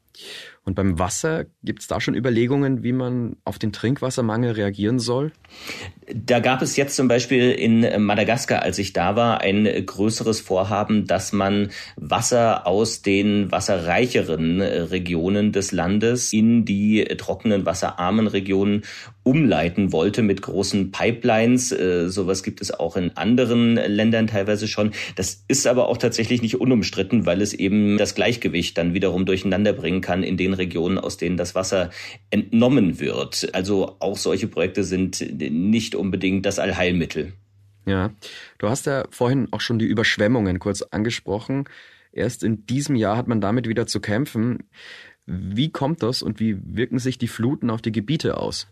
Und 0.71 0.77
beim 0.77 1.00
Wasser 1.00 1.47
gibt 1.65 1.81
es 1.83 1.89
da 1.89 2.00
schon 2.00 2.15
Überlegungen, 2.15 2.85
wie 2.85 2.93
man 2.93 3.35
auf 3.45 3.59
den 3.59 3.73
Trinkwassermangel 3.73 4.53
reagieren 4.53 5.00
soll? 5.00 5.33
Da 6.15 6.39
gab 6.39 6.62
es 6.62 6.77
jetzt 6.77 6.95
zum 6.95 7.09
Beispiel 7.09 7.50
in 7.50 8.05
Madagaskar, 8.05 8.62
als 8.62 8.79
ich 8.79 8.93
da 8.93 9.17
war, 9.17 9.41
ein 9.41 9.65
größeres 9.65 10.41
Vorhaben, 10.41 11.09
dass 11.09 11.33
man 11.33 11.71
Wasser 11.97 12.69
aus 12.69 13.03
den 13.03 13.50
wasserreicheren 13.50 14.61
Regionen 14.62 15.50
des 15.50 15.73
Landes 15.73 16.33
in 16.33 16.65
die 16.65 17.03
trockenen, 17.19 17.67
wasserarmen 17.67 18.29
Regionen 18.29 18.83
umleiten 19.23 19.93
wollte 19.93 20.23
mit 20.23 20.43
großen 20.43 20.93
Pipelines. 20.93 21.73
Äh, 21.73 22.09
sowas 22.09 22.43
gibt 22.43 22.61
es 22.61 22.73
auch 22.73 22.97
in 22.97 23.17
anderen 23.17 23.75
Ländern 23.75 24.27
teilweise 24.27 24.67
schon. 24.67 24.93
Das 25.17 25.45
ist 25.49 25.67
aber 25.67 25.89
auch 25.89 25.99
tatsächlich 25.99 26.43
nicht 26.43 26.61
unumstritten, 26.61 27.27
weil 27.27 27.43
es 27.43 27.53
eben 27.53 27.99
das 27.99 28.15
Gleichgewicht 28.15 28.79
dann 28.79 28.95
wiederum 28.95 29.27
durcheinander 29.27 29.73
bringen 29.73 30.00
kann 30.00 30.23
in 30.23 30.37
den 30.37 30.55
Regionen, 30.55 30.99
aus 30.99 31.17
denen 31.17 31.37
das 31.37 31.55
Wasser 31.55 31.91
entnommen 32.31 32.99
wird. 33.00 33.55
Also 33.55 33.97
auch 34.00 34.17
solche 34.17 34.49
Projekte 34.49 34.85
sind 34.85 35.21
nicht 35.39 35.95
unbedingt 35.95 36.47
das 36.47 36.59
Allheilmittel. 36.59 37.33
Ja, 37.87 38.11
du 38.59 38.69
hast 38.69 38.87
ja 38.87 39.05
vorhin 39.11 39.49
auch 39.50 39.61
schon 39.61 39.79
die 39.79 39.87
Überschwemmungen 39.87 40.59
kurz 40.59 40.83
angesprochen. 40.83 41.65
Erst 42.12 42.43
in 42.43 42.67
diesem 42.67 42.97
Jahr 42.97 43.17
hat 43.17 43.29
man 43.29 43.41
damit 43.41 43.69
wieder 43.69 43.87
zu 43.87 44.00
kämpfen. 44.00 44.65
Wie 45.27 45.71
kommt 45.71 46.03
das 46.03 46.23
und 46.23 46.41
wie 46.41 46.57
wirken 46.62 46.99
sich 46.99 47.19
die 47.19 47.29
Fluten 47.29 47.71
auf 47.71 47.83
die 47.83 47.93
Gebiete 47.93 48.37
aus? 48.37 48.67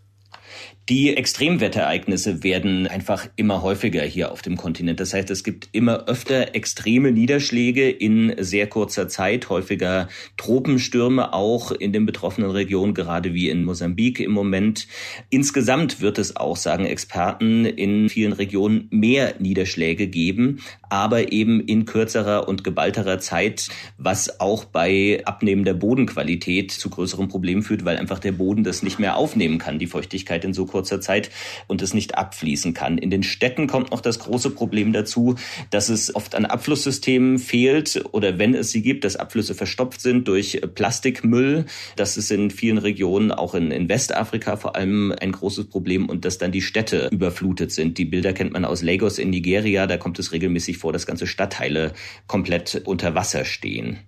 Die 0.89 1.15
Extremwetterereignisse 1.15 2.43
werden 2.43 2.87
einfach 2.87 3.27
immer 3.35 3.61
häufiger 3.61 4.01
hier 4.01 4.31
auf 4.31 4.41
dem 4.41 4.57
Kontinent. 4.57 4.99
Das 4.99 5.13
heißt, 5.13 5.29
es 5.29 5.43
gibt 5.43 5.69
immer 5.71 6.07
öfter 6.07 6.55
extreme 6.55 7.11
Niederschläge 7.11 7.91
in 7.91 8.33
sehr 8.39 8.65
kurzer 8.65 9.07
Zeit, 9.07 9.51
häufiger 9.51 10.09
Tropenstürme 10.37 11.31
auch 11.31 11.71
in 11.71 11.93
den 11.93 12.07
betroffenen 12.07 12.49
Regionen, 12.49 12.95
gerade 12.95 13.35
wie 13.35 13.49
in 13.49 13.65
Mosambik 13.65 14.19
im 14.19 14.31
Moment. 14.31 14.87
Insgesamt 15.29 16.01
wird 16.01 16.17
es 16.17 16.35
auch, 16.35 16.57
sagen 16.57 16.85
Experten, 16.85 17.65
in 17.65 18.09
vielen 18.09 18.33
Regionen 18.33 18.87
mehr 18.89 19.35
Niederschläge 19.37 20.07
geben, 20.07 20.59
aber 20.89 21.31
eben 21.31 21.59
in 21.59 21.85
kürzerer 21.85 22.47
und 22.47 22.63
geballterer 22.63 23.19
Zeit, 23.19 23.69
was 23.99 24.39
auch 24.39 24.65
bei 24.65 25.21
abnehmender 25.25 25.75
Bodenqualität 25.75 26.71
zu 26.71 26.89
größeren 26.89 27.27
Problemen 27.27 27.61
führt, 27.61 27.85
weil 27.85 27.97
einfach 27.97 28.17
der 28.17 28.31
Boden 28.31 28.63
das 28.63 28.81
nicht 28.81 28.97
mehr 28.97 29.17
aufnehmen 29.17 29.59
kann, 29.59 29.77
die 29.77 29.85
Feuchtigkeit 29.85 30.18
in 30.29 30.53
so 30.53 30.65
kurzer 30.65 31.01
Zeit 31.01 31.29
und 31.67 31.81
es 31.81 31.93
nicht 31.93 32.17
abfließen 32.17 32.73
kann. 32.73 32.97
In 32.97 33.09
den 33.09 33.23
Städten 33.23 33.67
kommt 33.67 33.91
noch 33.91 34.01
das 34.01 34.19
große 34.19 34.51
Problem 34.51 34.93
dazu, 34.93 35.35
dass 35.69 35.89
es 35.89 36.15
oft 36.15 36.35
an 36.35 36.45
Abflusssystemen 36.45 37.39
fehlt 37.39 38.03
oder 38.11 38.39
wenn 38.39 38.53
es 38.53 38.71
sie 38.71 38.81
gibt, 38.81 39.03
dass 39.03 39.15
Abflüsse 39.15 39.55
verstopft 39.55 40.01
sind 40.01 40.27
durch 40.27 40.61
Plastikmüll. 40.75 41.65
Das 41.95 42.17
ist 42.17 42.31
in 42.31 42.51
vielen 42.51 42.77
Regionen, 42.77 43.31
auch 43.31 43.55
in, 43.55 43.71
in 43.71 43.89
Westafrika 43.89 44.57
vor 44.57 44.75
allem 44.75 45.13
ein 45.19 45.31
großes 45.31 45.69
Problem 45.69 46.09
und 46.09 46.25
dass 46.25 46.37
dann 46.37 46.51
die 46.51 46.61
Städte 46.61 47.09
überflutet 47.11 47.71
sind. 47.71 47.97
Die 47.97 48.05
Bilder 48.05 48.33
kennt 48.33 48.53
man 48.53 48.65
aus 48.65 48.81
Lagos 48.81 49.19
in 49.19 49.29
Nigeria, 49.29 49.87
da 49.87 49.97
kommt 49.97 50.19
es 50.19 50.31
regelmäßig 50.31 50.77
vor, 50.77 50.93
dass 50.93 51.05
ganze 51.05 51.27
Stadtteile 51.27 51.93
komplett 52.27 52.83
unter 52.85 53.15
Wasser 53.15 53.45
stehen. 53.45 53.99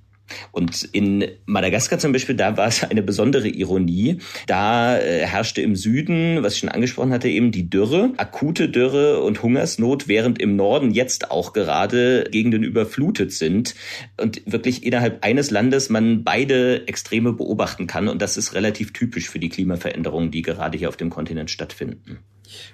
Und 0.52 0.84
in 0.92 1.26
Madagaskar 1.46 2.00
zum 2.00 2.12
Beispiel, 2.12 2.36
da 2.36 2.58
war 2.58 2.68
es 2.68 2.84
eine 2.84 3.04
besondere 3.04 3.48
Ironie. 3.48 4.20
Da 4.48 4.98
äh, 4.98 5.26
herrschte 5.26 5.62
im 5.62 5.76
Süden, 5.76 6.44
was 6.44 6.54
ich 6.54 6.60
schon 6.60 6.70
angesprochen 6.70 7.12
hatte, 7.12 7.30
eben 7.30 7.52
die 7.52 7.70
Dürre, 7.70 8.14
akute 8.18 8.70
Dürre 8.70 9.22
und 9.22 9.44
Hungersnot, 9.44 10.08
während 10.08 10.40
im 10.40 10.56
Norden 10.56 10.92
jetzt 10.92 11.32
auch 11.32 11.54
gerade 11.54 12.26
Gegenden 12.32 12.64
überflutet 12.64 13.32
sind 13.32 13.76
und 14.18 14.42
wirklich 14.46 14.84
innerhalb 14.84 15.24
eines 15.24 15.52
Landes 15.52 15.90
man 15.90 16.24
beide 16.24 16.88
Extreme 16.88 17.34
beobachten 17.34 17.88
kann. 17.88 18.08
Und 18.08 18.22
das 18.22 18.38
ist 18.38 18.54
relativ 18.54 18.94
typisch 18.94 19.30
für 19.30 19.40
die 19.40 19.50
Klimaveränderungen, 19.50 20.32
die 20.32 20.42
gerade 20.42 20.78
hier 20.78 20.90
auf 20.90 20.98
dem 20.98 21.10
Kontinent 21.10 21.50
stattfinden. 21.52 22.20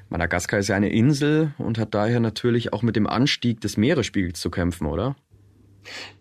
Madagaskar 0.09 0.59
ist 0.59 0.69
ja 0.69 0.75
eine 0.75 0.89
Insel 0.89 1.53
und 1.57 1.77
hat 1.77 1.93
daher 1.93 2.19
natürlich 2.19 2.73
auch 2.73 2.81
mit 2.81 2.95
dem 2.95 3.07
Anstieg 3.07 3.61
des 3.61 3.77
Meeresspiegels 3.77 4.39
zu 4.39 4.49
kämpfen, 4.49 4.87
oder? 4.87 5.15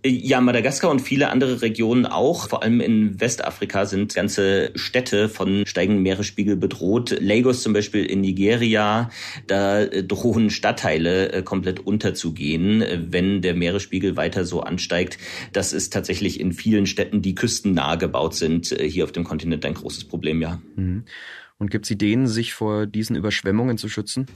Ja, 0.05 0.41
Madagaskar 0.41 0.91
und 0.91 1.01
viele 1.01 1.31
andere 1.31 1.63
Regionen 1.63 2.07
auch. 2.07 2.49
Vor 2.49 2.63
allem 2.63 2.81
in 2.81 3.21
Westafrika 3.21 3.87
sind 3.87 4.15
ganze 4.15 4.71
Städte 4.77 5.29
von 5.29 5.65
steigendem 5.67 6.03
Meeresspiegel 6.03 6.57
bedroht. 6.57 7.17
Lagos 7.21 7.63
zum 7.63 7.73
Beispiel 7.73 8.05
in 8.05 8.21
Nigeria, 8.21 9.11
da 9.49 9.81
äh, 9.81 10.05
drohen 10.05 10.51
Stadtteile 10.51 11.33
äh, 11.33 11.43
komplett 11.43 11.81
unterzugehen, 11.81 12.83
äh, 12.83 13.01
wenn 13.09 13.43
der 13.43 13.55
Meeresspiegel 13.55 14.17
weiter 14.17 14.45
so 14.45 14.61
ansteigt. 14.61 15.19
Das 15.53 15.73
ist 15.73 15.93
tatsächlich 15.93 16.39
in 16.39 16.53
vielen 16.53 16.87
Städten, 16.87 17.21
die 17.21 17.35
küstennah 17.35 17.97
gebaut 17.97 18.35
sind, 18.35 18.69
hier 18.69 19.05
auf 19.05 19.13
dem 19.13 19.25
Kontinent 19.25 19.65
ein 19.65 19.75
großes 19.75 20.05
Problem, 20.05 20.41
ja. 20.41 20.61
Mhm. 20.77 21.05
Und 21.59 21.71
gibt 21.71 21.87
es 21.87 21.91
Ideen, 21.91 22.27
sich 22.27 22.53
vor 22.53 22.85
diesen 22.85 23.17
Überschwemmungen 23.17 23.79
zu 23.79 23.89
schützen? 23.89 24.27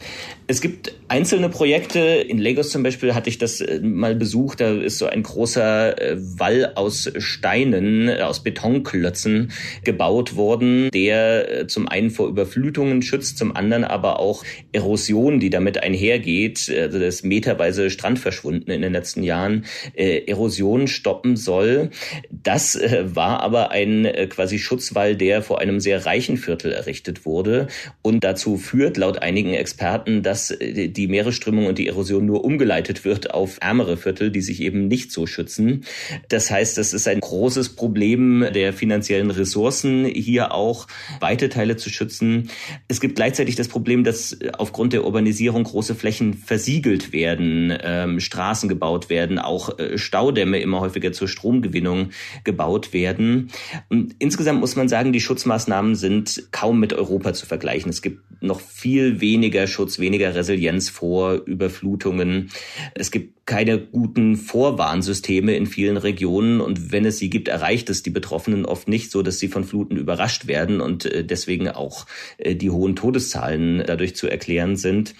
Es 0.46 0.62
gibt 0.62 0.94
einzelne 1.08 1.50
Projekte. 1.50 1.98
In 1.98 2.38
Lagos 2.38 2.70
zum 2.70 2.82
Beispiel 2.82 3.14
hatte 3.14 3.28
ich 3.28 3.36
das 3.36 3.60
äh, 3.60 3.78
mal 3.80 4.14
besucht. 4.14 4.62
Da 4.62 4.72
ist 4.72 4.96
so 4.96 5.04
ein 5.04 5.22
großer 5.22 6.00
äh, 6.00 6.16
Wall 6.18 6.72
aus 6.76 7.12
Steinen, 7.18 8.08
äh, 8.08 8.22
aus 8.22 8.42
Betonklötzen 8.42 9.52
gebaut 9.84 10.34
worden, 10.36 10.88
der 10.94 11.68
zum 11.68 11.88
einen 11.88 12.08
vor 12.08 12.26
Überflutungen 12.26 13.02
schützt, 13.02 13.36
zum 13.36 13.54
anderen 13.54 13.84
aber 13.84 14.18
auch 14.18 14.42
Erosion, 14.72 15.40
die 15.40 15.50
damit 15.50 15.82
einhergeht. 15.82 16.72
Also 16.74 16.98
das 16.98 17.22
meterweise 17.22 17.90
Strand 17.90 18.18
verschwunden 18.18 18.70
in 18.70 18.80
den 18.80 18.94
letzten 18.94 19.22
Jahren, 19.22 19.66
Erosion 19.94 20.86
stoppen 20.88 21.36
soll. 21.36 21.90
Das 22.30 22.80
war 23.02 23.40
aber 23.40 23.72
ein 23.72 24.08
quasi 24.30 24.58
Schutzwall, 24.58 25.16
der 25.16 25.42
vor 25.42 25.60
einem 25.60 25.80
sehr 25.80 26.06
reichen 26.06 26.38
Viertel 26.38 26.72
errichtet 26.72 27.09
errichtet 27.10 27.26
wurde 27.26 27.68
und 28.02 28.24
dazu 28.24 28.56
führt 28.56 28.96
laut 28.96 29.22
einigen 29.22 29.54
Experten, 29.54 30.22
dass 30.22 30.50
äh, 30.50 30.88
die 30.88 31.08
Meeresströmung 31.08 31.66
und 31.66 31.78
die 31.78 31.88
Erosion 31.88 32.26
nur 32.26 32.44
umgeleitet 32.44 33.04
wird 33.04 33.32
auf 33.32 33.58
ärmere 33.60 33.96
Viertel, 33.96 34.30
die 34.30 34.40
sich 34.40 34.62
eben 34.62 34.88
nicht 34.88 35.12
so 35.12 35.26
schützen. 35.26 35.84
Das 36.28 36.50
heißt, 36.50 36.78
das 36.78 36.92
ist 36.92 37.08
ein 37.08 37.20
großes 37.20 37.70
Problem 37.70 38.46
der 38.54 38.72
finanziellen 38.72 39.30
Ressourcen, 39.30 40.04
hier 40.04 40.52
auch 40.52 40.86
weite 41.20 41.48
Teile 41.48 41.76
zu 41.76 41.90
schützen. 41.90 42.50
Es 42.88 43.00
gibt 43.00 43.16
gleichzeitig 43.16 43.56
das 43.56 43.68
Problem, 43.68 44.04
dass 44.04 44.38
aufgrund 44.56 44.92
der 44.92 45.04
Urbanisierung 45.04 45.64
große 45.64 45.94
Flächen 45.94 46.34
versiegelt 46.34 47.12
werden, 47.12 47.76
ähm, 47.82 48.20
Straßen 48.20 48.68
gebaut 48.68 49.10
werden, 49.10 49.38
auch 49.38 49.78
äh, 49.78 49.98
Staudämme 49.98 50.60
immer 50.60 50.80
häufiger 50.80 51.12
zur 51.12 51.28
Stromgewinnung 51.28 52.10
gebaut 52.44 52.92
werden. 52.92 53.50
Und 53.88 54.14
insgesamt 54.18 54.60
muss 54.60 54.76
man 54.76 54.88
sagen, 54.88 55.12
die 55.12 55.20
Schutzmaßnahmen 55.20 55.94
sind 55.94 56.48
kaum 56.52 56.80
mit 56.80 56.92
Europa 57.00 57.32
zu 57.32 57.46
vergleichen. 57.46 57.90
Es 57.90 58.02
gibt 58.02 58.22
noch 58.42 58.60
viel 58.60 59.20
weniger 59.20 59.66
Schutz, 59.66 59.98
weniger 59.98 60.34
Resilienz 60.34 60.88
vor 60.88 61.34
Überflutungen. 61.34 62.50
Es 62.94 63.10
gibt 63.10 63.39
keine 63.50 63.80
guten 63.80 64.36
Vorwarnsysteme 64.36 65.56
in 65.56 65.66
vielen 65.66 65.96
Regionen 65.96 66.60
und 66.60 66.92
wenn 66.92 67.04
es 67.04 67.18
sie 67.18 67.28
gibt, 67.28 67.48
erreicht 67.48 67.90
es 67.90 68.04
die 68.04 68.10
Betroffenen 68.10 68.64
oft 68.64 68.86
nicht 68.86 69.10
so, 69.10 69.22
dass 69.22 69.40
sie 69.40 69.48
von 69.48 69.64
Fluten 69.64 69.96
überrascht 69.96 70.46
werden 70.46 70.80
und 70.80 71.04
äh, 71.04 71.24
deswegen 71.24 71.68
auch 71.68 72.06
äh, 72.38 72.54
die 72.54 72.70
hohen 72.70 72.94
Todeszahlen 72.94 73.82
dadurch 73.84 74.14
zu 74.14 74.28
erklären 74.28 74.76
sind. 74.76 75.16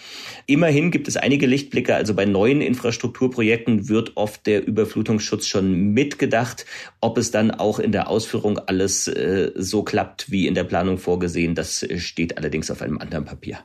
Immerhin 0.47 0.93
gibt 0.93 1.09
es 1.09 1.17
einige 1.17 1.49
Lichtblicke, 1.49 1.97
also 1.97 2.15
bei 2.15 2.25
neuen 2.25 2.61
Infrastrukturprojekten 2.61 3.89
wird 3.89 4.17
oft 4.17 4.47
der 4.47 4.65
Überflutungsschutz 4.65 5.49
schon 5.49 5.93
mitgedacht. 5.93 6.67
Ob 7.01 7.19
es 7.19 7.33
dann 7.33 7.51
auch 7.51 7.81
in 7.81 7.91
der 7.91 8.09
Ausführung 8.09 8.61
alles 8.61 9.09
äh, 9.09 9.51
so 9.57 9.83
klappt 9.83 10.31
wie 10.31 10.47
in 10.47 10.55
der 10.55 10.63
Planung 10.63 10.99
vorgesehen, 10.99 11.57
das 11.57 11.85
steht 11.97 12.39
allerdings 12.39 12.71
auf 12.71 12.81
einem 12.81 12.99
anderen 12.99 13.25
Papier. 13.25 13.59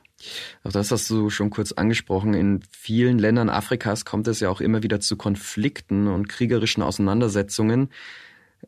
Auch 0.64 0.72
das 0.72 0.90
hast 0.90 1.08
du 1.10 1.30
schon 1.30 1.50
kurz 1.50 1.72
angesprochen. 1.72 2.34
In 2.34 2.62
vielen 2.70 3.18
Ländern 3.18 3.50
Afrikas 3.50 4.04
kommt 4.04 4.28
es 4.28 4.40
ja 4.40 4.48
auch 4.48 4.55
immer 4.60 4.82
wieder 4.82 5.00
zu 5.00 5.16
Konflikten 5.16 6.06
und 6.08 6.28
kriegerischen 6.28 6.82
Auseinandersetzungen. 6.82 7.90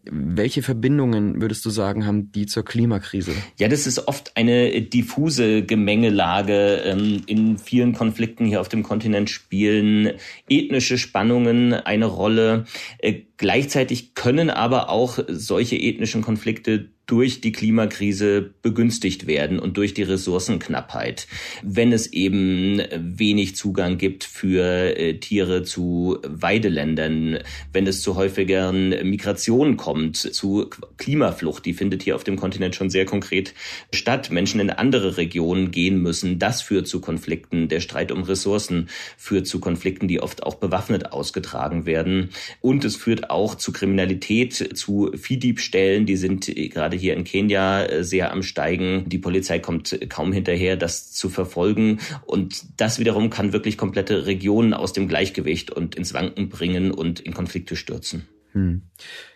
Welche 0.04 0.62
Verbindungen 0.62 1.40
würdest 1.40 1.64
du 1.64 1.70
sagen, 1.70 2.06
haben 2.06 2.30
die 2.30 2.46
zur 2.46 2.64
Klimakrise? 2.64 3.32
Ja, 3.58 3.68
das 3.68 3.86
ist 3.86 4.06
oft 4.06 4.36
eine 4.36 4.80
diffuse 4.82 5.64
Gemengelage. 5.64 6.82
Ähm, 6.84 7.22
in 7.26 7.58
vielen 7.58 7.94
Konflikten 7.94 8.46
hier 8.46 8.60
auf 8.60 8.68
dem 8.68 8.82
Kontinent 8.82 9.28
spielen 9.28 10.12
ethnische 10.48 10.98
Spannungen 10.98 11.72
eine 11.72 12.06
Rolle. 12.06 12.64
Äh, 12.98 13.22
gleichzeitig 13.36 14.14
können 14.14 14.50
aber 14.50 14.88
auch 14.88 15.18
solche 15.28 15.76
ethnischen 15.76 16.22
Konflikte 16.22 16.90
durch 17.08 17.40
die 17.40 17.52
Klimakrise 17.52 18.54
begünstigt 18.62 19.26
werden 19.26 19.58
und 19.58 19.78
durch 19.78 19.94
die 19.94 20.02
Ressourcenknappheit. 20.02 21.26
Wenn 21.62 21.90
es 21.92 22.12
eben 22.12 22.82
wenig 22.94 23.56
Zugang 23.56 23.96
gibt 23.96 24.24
für 24.24 24.96
äh, 24.96 25.14
Tiere 25.18 25.62
zu 25.62 26.18
Weideländern, 26.22 27.38
wenn 27.72 27.86
es 27.86 28.02
zu 28.02 28.14
häufigeren 28.14 28.90
Migrationen 29.08 29.78
kommt, 29.78 30.18
zu 30.18 30.68
Klimaflucht, 30.98 31.64
die 31.64 31.72
findet 31.72 32.02
hier 32.02 32.14
auf 32.14 32.24
dem 32.24 32.36
Kontinent 32.36 32.74
schon 32.74 32.90
sehr 32.90 33.06
konkret 33.06 33.54
statt. 33.92 34.30
Menschen 34.30 34.60
in 34.60 34.68
andere 34.68 35.16
Regionen 35.16 35.70
gehen 35.70 36.02
müssen. 36.02 36.38
Das 36.38 36.60
führt 36.60 36.88
zu 36.88 37.00
Konflikten. 37.00 37.68
Der 37.68 37.80
Streit 37.80 38.12
um 38.12 38.22
Ressourcen 38.22 38.90
führt 39.16 39.46
zu 39.46 39.60
Konflikten, 39.60 40.08
die 40.08 40.20
oft 40.20 40.42
auch 40.42 40.56
bewaffnet 40.56 41.12
ausgetragen 41.12 41.86
werden. 41.86 42.30
Und 42.60 42.84
es 42.84 42.96
führt 42.96 43.30
auch 43.30 43.54
zu 43.54 43.72
Kriminalität, 43.72 44.76
zu 44.76 45.10
Viehdiebstählen. 45.16 46.04
Die 46.04 46.16
sind 46.16 46.54
gerade 46.54 46.97
hier 46.98 47.14
in 47.14 47.24
Kenia 47.24 47.84
äh, 47.84 48.04
sehr 48.04 48.32
am 48.32 48.42
Steigen. 48.42 49.08
Die 49.08 49.18
Polizei 49.18 49.58
kommt 49.58 49.98
kaum 50.08 50.32
hinterher, 50.32 50.76
das 50.76 51.12
zu 51.12 51.28
verfolgen. 51.28 52.00
Und 52.26 52.80
das 52.80 52.98
wiederum 52.98 53.30
kann 53.30 53.52
wirklich 53.52 53.78
komplette 53.78 54.26
Regionen 54.26 54.74
aus 54.74 54.92
dem 54.92 55.08
Gleichgewicht 55.08 55.70
und 55.70 55.94
ins 55.94 56.12
Wanken 56.12 56.48
bringen 56.48 56.90
und 56.90 57.20
in 57.20 57.32
Konflikte 57.32 57.76
stürzen. 57.76 58.28
Hm. 58.52 58.82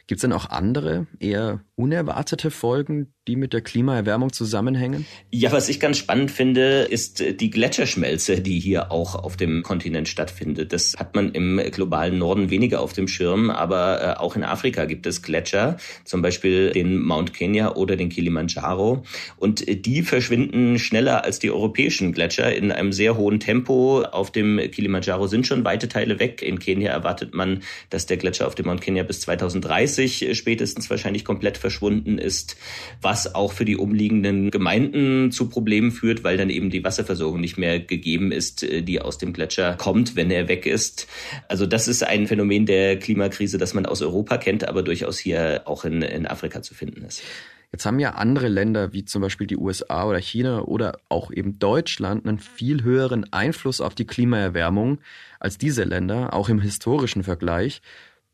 Gibt 0.07 0.19
es 0.19 0.23
denn 0.23 0.33
auch 0.33 0.51
andere, 0.51 1.07
eher 1.21 1.65
unerwartete 1.77 2.51
Folgen, 2.51 3.15
die 3.29 3.37
mit 3.37 3.53
der 3.53 3.61
Klimaerwärmung 3.61 4.33
zusammenhängen? 4.33 5.07
Ja, 5.31 5.53
was 5.53 5.69
ich 5.69 5.79
ganz 5.79 5.97
spannend 5.97 6.33
finde, 6.33 6.83
ist 6.83 7.23
die 7.41 7.51
Gletscherschmelze, 7.51 8.41
die 8.41 8.59
hier 8.59 8.91
auch 8.91 9.15
auf 9.15 9.37
dem 9.37 9.63
Kontinent 9.63 10.09
stattfindet. 10.09 10.73
Das 10.73 10.97
hat 10.99 11.15
man 11.15 11.31
im 11.31 11.61
globalen 11.71 12.19
Norden 12.19 12.51
weniger 12.51 12.81
auf 12.81 12.95
dem 12.95 13.07
Schirm, 13.07 13.49
aber 13.49 14.03
äh, 14.03 14.21
auch 14.21 14.35
in 14.35 14.43
Afrika 14.43 14.87
gibt 14.87 15.07
es 15.07 15.23
Gletscher, 15.23 15.77
zum 16.05 16.21
Beispiel 16.21 16.73
den 16.73 17.01
Mount 17.01 17.33
Kenya 17.33 17.77
oder 17.77 17.95
den 17.95 18.09
Kilimanjaro. 18.09 19.05
Und 19.37 19.87
die 19.87 20.03
verschwinden 20.03 20.81
schneller 20.81 21.23
als 21.23 21.39
die 21.39 21.53
europäischen 21.53 22.13
Gletscher 22.13 22.53
in 22.53 22.73
einem 22.73 22.93
sehr 22.93 23.17
hohen 23.17 23.39
Tempo. 23.39 24.03
Auf 24.03 24.33
dem 24.33 24.59
Kilimanjaro 24.73 25.29
sind 25.29 25.47
schon 25.47 25.65
weite 25.65 25.87
Teile 25.87 26.19
weg. 26.19 26.43
In 26.43 26.59
Kenia 26.59 26.91
erwartet 26.91 27.35
man, 27.35 27.63
dass 27.89 28.07
der 28.07 28.17
Gletscher 28.17 28.49
auf 28.49 28.57
dem 28.57 28.67
Mount 28.67 28.81
Kenya 28.81 29.05
bis 29.05 29.21
2030 29.21 30.37
spätestens 30.37 30.91
wahrscheinlich 30.91 31.25
komplett 31.25 31.57
verschwunden 31.57 32.19
ist. 32.19 32.57
Was 33.01 33.12
was 33.13 33.35
auch 33.35 33.53
für 33.53 33.67
die 33.67 33.77
umliegenden 33.77 34.51
Gemeinden 34.51 35.33
zu 35.33 35.51
Problemen 35.51 35.91
führt, 35.91 36.25
weil 36.25 36.39
dann 36.39 36.49
eben 36.49 36.71
die 36.71 36.83
Wasserversorgung 36.83 37.43
nicht 37.43 37.59
mehr 37.59 37.79
gegeben 37.79 38.33
ist, 38.33 38.63
äh, 38.63 38.81
die 38.81 39.03
aus 39.03 39.19
dem 39.19 39.35
Gletscher 39.35 39.75
kommt, 39.75 40.17
wenn 40.17 40.31
er 40.31 40.49
weg 40.49 40.65
ist. 40.65 41.07
Also 41.47 41.67
das 41.67 41.89
ist 41.89 42.03
ein 42.03 42.27
Phänomen 42.27 42.65
der 42.65 42.99
Klimakrise, 42.99 43.59
das 43.59 43.75
man 43.75 43.85
aus 43.85 44.01
Europa 44.01 44.39
kennt, 44.39 44.67
aber 44.67 44.83
durchaus 44.83 45.19
hier 45.19 45.61
auch 45.67 45.85
in, 45.85 46.01
in 46.01 46.27
Afrika 46.27 46.63
zu 46.63 46.73
finden 46.73 47.05
ist. 47.05 47.23
Jetzt 47.71 47.85
haben 47.85 47.99
ja 47.99 48.13
andere 48.13 48.49
Länder 48.49 48.95
wie 48.95 49.05
zum 49.05 49.21
Beispiel 49.21 49.47
die 49.47 49.59
USA 49.59 50.07
oder 50.07 50.19
China 50.19 50.63
oder 50.63 50.99
auch 51.11 51.31
eben 51.31 51.59
Deutschland 51.59 52.27
einen 52.27 52.39
viel 52.39 52.83
höheren 52.83 53.31
Einfluss 53.31 53.83
auf 53.83 53.95
die 53.95 54.07
Klimaerwärmung 54.07 55.01
als 55.39 55.59
diese 55.59 55.85
Länder, 55.85 56.33
auch 56.33 56.49
im 56.49 56.63
historischen 56.63 57.25
Vergleich. 57.25 57.83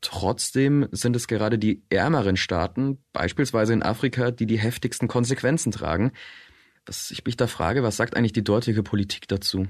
Trotzdem 0.01 0.87
sind 0.91 1.15
es 1.15 1.27
gerade 1.27 1.59
die 1.59 1.83
ärmeren 1.89 2.37
Staaten, 2.37 2.99
beispielsweise 3.11 3.73
in 3.73 3.83
Afrika, 3.83 4.31
die 4.31 4.45
die 4.45 4.59
heftigsten 4.59 5.07
Konsequenzen 5.07 5.71
tragen. 5.71 6.11
Was 6.85 7.11
ich 7.11 7.25
mich 7.25 7.37
da 7.37 7.47
frage, 7.47 7.83
was 7.83 7.97
sagt 7.97 8.15
eigentlich 8.15 8.33
die 8.33 8.43
dortige 8.43 8.83
Politik 8.83 9.27
dazu? 9.27 9.67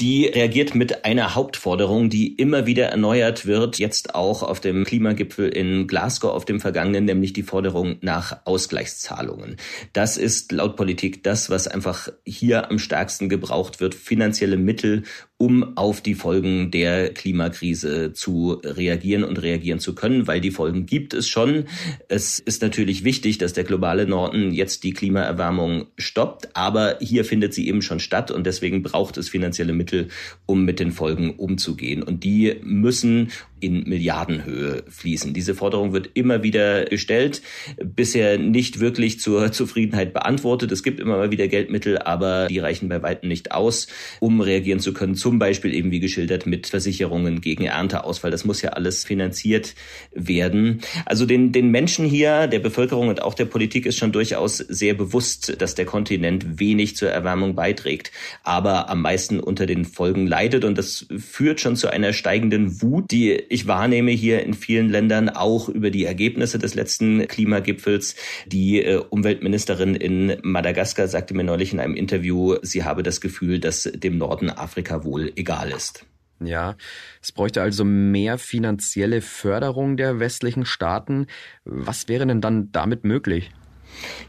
die 0.00 0.26
reagiert 0.26 0.74
mit 0.74 1.04
einer 1.04 1.34
Hauptforderung, 1.34 2.10
die 2.10 2.34
immer 2.34 2.66
wieder 2.66 2.86
erneuert 2.86 3.46
wird, 3.46 3.78
jetzt 3.78 4.14
auch 4.14 4.42
auf 4.42 4.60
dem 4.60 4.84
Klimagipfel 4.84 5.48
in 5.48 5.86
Glasgow 5.86 6.32
auf 6.32 6.44
dem 6.44 6.60
vergangenen, 6.60 7.04
nämlich 7.04 7.32
die 7.32 7.44
Forderung 7.44 7.96
nach 8.00 8.40
Ausgleichszahlungen. 8.44 9.56
Das 9.92 10.16
ist 10.16 10.50
laut 10.50 10.74
Politik 10.76 11.22
das, 11.22 11.48
was 11.48 11.68
einfach 11.68 12.08
hier 12.26 12.70
am 12.70 12.78
stärksten 12.78 13.28
gebraucht 13.28 13.80
wird, 13.80 13.94
finanzielle 13.94 14.56
Mittel, 14.56 15.04
um 15.36 15.76
auf 15.76 16.00
die 16.00 16.14
Folgen 16.14 16.70
der 16.70 17.12
Klimakrise 17.12 18.12
zu 18.12 18.60
reagieren 18.62 19.24
und 19.24 19.42
reagieren 19.42 19.80
zu 19.80 19.94
können, 19.94 20.28
weil 20.28 20.40
die 20.40 20.52
Folgen 20.52 20.86
gibt 20.86 21.12
es 21.12 21.28
schon. 21.28 21.64
Es 22.08 22.38
ist 22.38 22.62
natürlich 22.62 23.02
wichtig, 23.02 23.38
dass 23.38 23.52
der 23.52 23.64
globale 23.64 24.06
Norden 24.06 24.52
jetzt 24.52 24.84
die 24.84 24.92
Klimaerwärmung 24.92 25.88
stoppt, 25.98 26.54
aber 26.56 26.98
hier 27.00 27.24
findet 27.24 27.52
sie 27.52 27.66
eben 27.68 27.82
schon 27.82 27.98
statt 27.98 28.30
und 28.30 28.46
deswegen 28.46 28.82
braucht 28.82 29.16
es 29.16 29.28
finanzielle 29.28 29.72
Mittel, 29.72 30.08
um 30.46 30.64
mit 30.64 30.78
den 30.78 30.92
Folgen 30.92 31.34
umzugehen. 31.34 32.02
Und 32.04 32.22
die 32.22 32.54
müssen 32.62 33.30
in 33.64 33.84
Milliardenhöhe 33.88 34.84
fließen. 34.88 35.32
Diese 35.32 35.54
Forderung 35.54 35.92
wird 35.92 36.10
immer 36.14 36.42
wieder 36.42 36.84
gestellt, 36.84 37.40
bisher 37.82 38.38
nicht 38.38 38.80
wirklich 38.80 39.20
zur 39.20 39.52
Zufriedenheit 39.52 40.12
beantwortet. 40.12 40.70
Es 40.70 40.82
gibt 40.82 41.00
immer 41.00 41.16
mal 41.16 41.30
wieder 41.30 41.48
Geldmittel, 41.48 41.98
aber 41.98 42.48
die 42.48 42.58
reichen 42.58 42.88
bei 42.88 43.02
weitem 43.02 43.28
nicht 43.28 43.52
aus, 43.52 43.86
um 44.20 44.40
reagieren 44.40 44.80
zu 44.80 44.92
können. 44.92 45.14
Zum 45.14 45.38
Beispiel 45.38 45.72
eben 45.72 45.90
wie 45.90 46.00
geschildert 46.00 46.46
mit 46.46 46.66
Versicherungen 46.66 47.40
gegen 47.40 47.64
Ernteausfall. 47.64 48.30
Das 48.30 48.44
muss 48.44 48.60
ja 48.60 48.70
alles 48.70 49.04
finanziert 49.04 49.74
werden. 50.12 50.80
Also 51.06 51.24
den, 51.24 51.52
den 51.52 51.70
Menschen 51.70 52.04
hier, 52.04 52.46
der 52.46 52.58
Bevölkerung 52.58 53.08
und 53.08 53.22
auch 53.22 53.34
der 53.34 53.46
Politik 53.46 53.86
ist 53.86 53.96
schon 53.96 54.12
durchaus 54.12 54.58
sehr 54.58 54.94
bewusst, 54.94 55.60
dass 55.60 55.74
der 55.74 55.86
Kontinent 55.86 56.58
wenig 56.60 56.96
zur 56.96 57.08
Erwärmung 57.08 57.54
beiträgt, 57.54 58.12
aber 58.42 58.90
am 58.90 59.00
meisten 59.00 59.40
unter 59.40 59.66
den 59.66 59.84
Folgen 59.84 60.26
leidet. 60.26 60.64
Und 60.64 60.76
das 60.76 61.06
führt 61.18 61.60
schon 61.60 61.76
zu 61.76 61.88
einer 61.88 62.12
steigenden 62.12 62.82
Wut, 62.82 63.10
die 63.10 63.30
ich 63.54 63.68
wahrnehme 63.68 64.10
hier 64.10 64.42
in 64.42 64.52
vielen 64.52 64.88
Ländern 64.88 65.28
auch 65.28 65.68
über 65.68 65.90
die 65.90 66.04
Ergebnisse 66.04 66.58
des 66.58 66.74
letzten 66.74 67.28
Klimagipfels. 67.28 68.16
Die 68.46 68.82
äh, 68.82 68.96
Umweltministerin 68.96 69.94
in 69.94 70.36
Madagaskar 70.42 71.06
sagte 71.06 71.34
mir 71.34 71.44
neulich 71.44 71.72
in 71.72 71.78
einem 71.78 71.94
Interview, 71.94 72.56
sie 72.62 72.82
habe 72.82 73.04
das 73.04 73.20
Gefühl, 73.20 73.60
dass 73.60 73.84
dem 73.84 74.18
Norden 74.18 74.50
Afrika 74.50 75.04
wohl 75.04 75.32
egal 75.36 75.70
ist. 75.70 76.04
Ja, 76.40 76.76
es 77.22 77.30
bräuchte 77.30 77.62
also 77.62 77.84
mehr 77.84 78.38
finanzielle 78.38 79.22
Förderung 79.22 79.96
der 79.96 80.18
westlichen 80.18 80.66
Staaten. 80.66 81.28
Was 81.64 82.08
wäre 82.08 82.26
denn 82.26 82.40
dann 82.40 82.72
damit 82.72 83.04
möglich? 83.04 83.52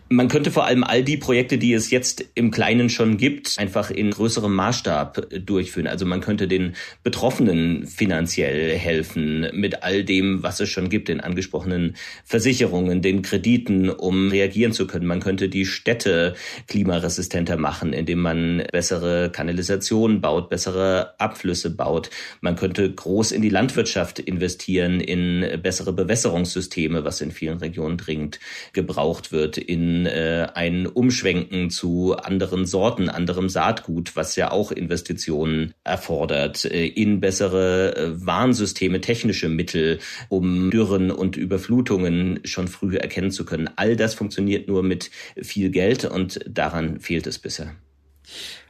Man 0.08 0.28
könnte 0.28 0.52
vor 0.52 0.66
allem 0.66 0.84
all 0.84 1.04
die 1.04 1.18
Projekte, 1.18 1.58
die 1.58 1.74
es 1.74 1.90
jetzt 1.90 2.24
im 2.36 2.52
Kleinen 2.52 2.92
schon 2.92 3.18
gibt, 3.18 3.58
einfach 3.58 3.90
in 3.90 4.12
größerem 4.12 4.54
Maßstab 4.54 5.30
durchführen. 5.44 5.88
Also 5.88 6.06
man 6.06 6.22
könnte 6.22 6.48
den 6.48 6.76
Betroffenen 7.02 7.88
finanziell 7.88 8.78
helfen 8.78 9.48
mit 9.54 9.82
all 9.82 10.04
dem, 10.04 10.44
was 10.44 10.60
es 10.60 10.70
schon 10.70 10.90
gibt, 10.90 11.08
den 11.08 11.22
angesprochenen 11.22 11.96
Versicherungen, 12.24 13.02
den 13.02 13.24
Krediten, 13.24 13.90
um 13.90 14.30
reagieren 14.30 14.74
zu 14.74 14.86
können. 14.86 15.08
Man 15.08 15.22
könnte 15.22 15.50
die 15.50 15.66
Städte 15.66 16.36
klimaresistenter 16.68 17.58
machen, 17.58 17.92
indem 17.92 18.22
man 18.22 18.64
bessere 18.72 19.32
Kanalisationen 19.32 20.22
baut, 20.22 20.50
bessere 20.50 21.20
Abflüsse 21.20 21.76
baut. 21.76 22.12
Man 22.42 22.56
könnte 22.56 22.94
groß 22.94 23.32
in 23.32 23.42
die 23.42 23.50
Landwirtschaft 23.50 24.20
investieren, 24.20 25.00
in 25.00 25.60
bessere 25.64 25.94
Bewässerungssysteme, 25.94 27.04
was 27.04 27.22
in 27.22 27.32
vielen 27.32 27.58
Regionen 27.58 27.98
dringend 27.98 28.40
gebraucht 28.74 29.32
wird, 29.32 29.55
in 29.58 30.06
äh, 30.06 30.48
ein 30.54 30.88
Umschwenken 30.88 31.70
zu 31.70 32.16
anderen 32.16 32.66
Sorten, 32.66 33.10
anderem 33.10 33.50
Saatgut, 33.50 34.16
was 34.16 34.36
ja 34.36 34.52
auch 34.52 34.72
Investitionen 34.72 35.74
erfordert, 35.84 36.66
äh, 36.66 36.86
in 36.86 37.20
bessere 37.20 37.96
äh, 37.96 38.26
Warnsysteme, 38.26 39.02
technische 39.02 39.50
Mittel, 39.50 40.00
um 40.30 40.72
Dürren 40.72 41.12
und 41.12 41.38
Überflutungen 41.38 42.40
schon 42.44 42.68
früh 42.68 42.98
erkennen 42.98 43.32
zu 43.32 43.46
können. 43.46 43.70
All 43.76 43.96
das 43.96 44.14
funktioniert 44.14 44.68
nur 44.68 44.84
mit 44.84 45.12
viel 45.42 45.70
Geld 45.70 46.06
und 46.06 46.40
daran 46.48 47.00
fehlt 47.00 47.28
es 47.28 47.40
bisher. 47.40 47.76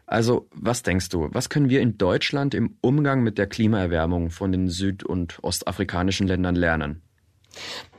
Also, 0.07 0.47
was 0.51 0.83
denkst 0.83 1.09
du, 1.09 1.29
was 1.31 1.49
können 1.49 1.69
wir 1.69 1.81
in 1.81 1.97
Deutschland 1.97 2.53
im 2.53 2.77
Umgang 2.81 3.23
mit 3.23 3.37
der 3.37 3.47
Klimaerwärmung 3.47 4.29
von 4.29 4.51
den 4.51 4.69
süd- 4.69 5.03
und 5.03 5.39
ostafrikanischen 5.41 6.27
Ländern 6.27 6.55
lernen? 6.55 7.01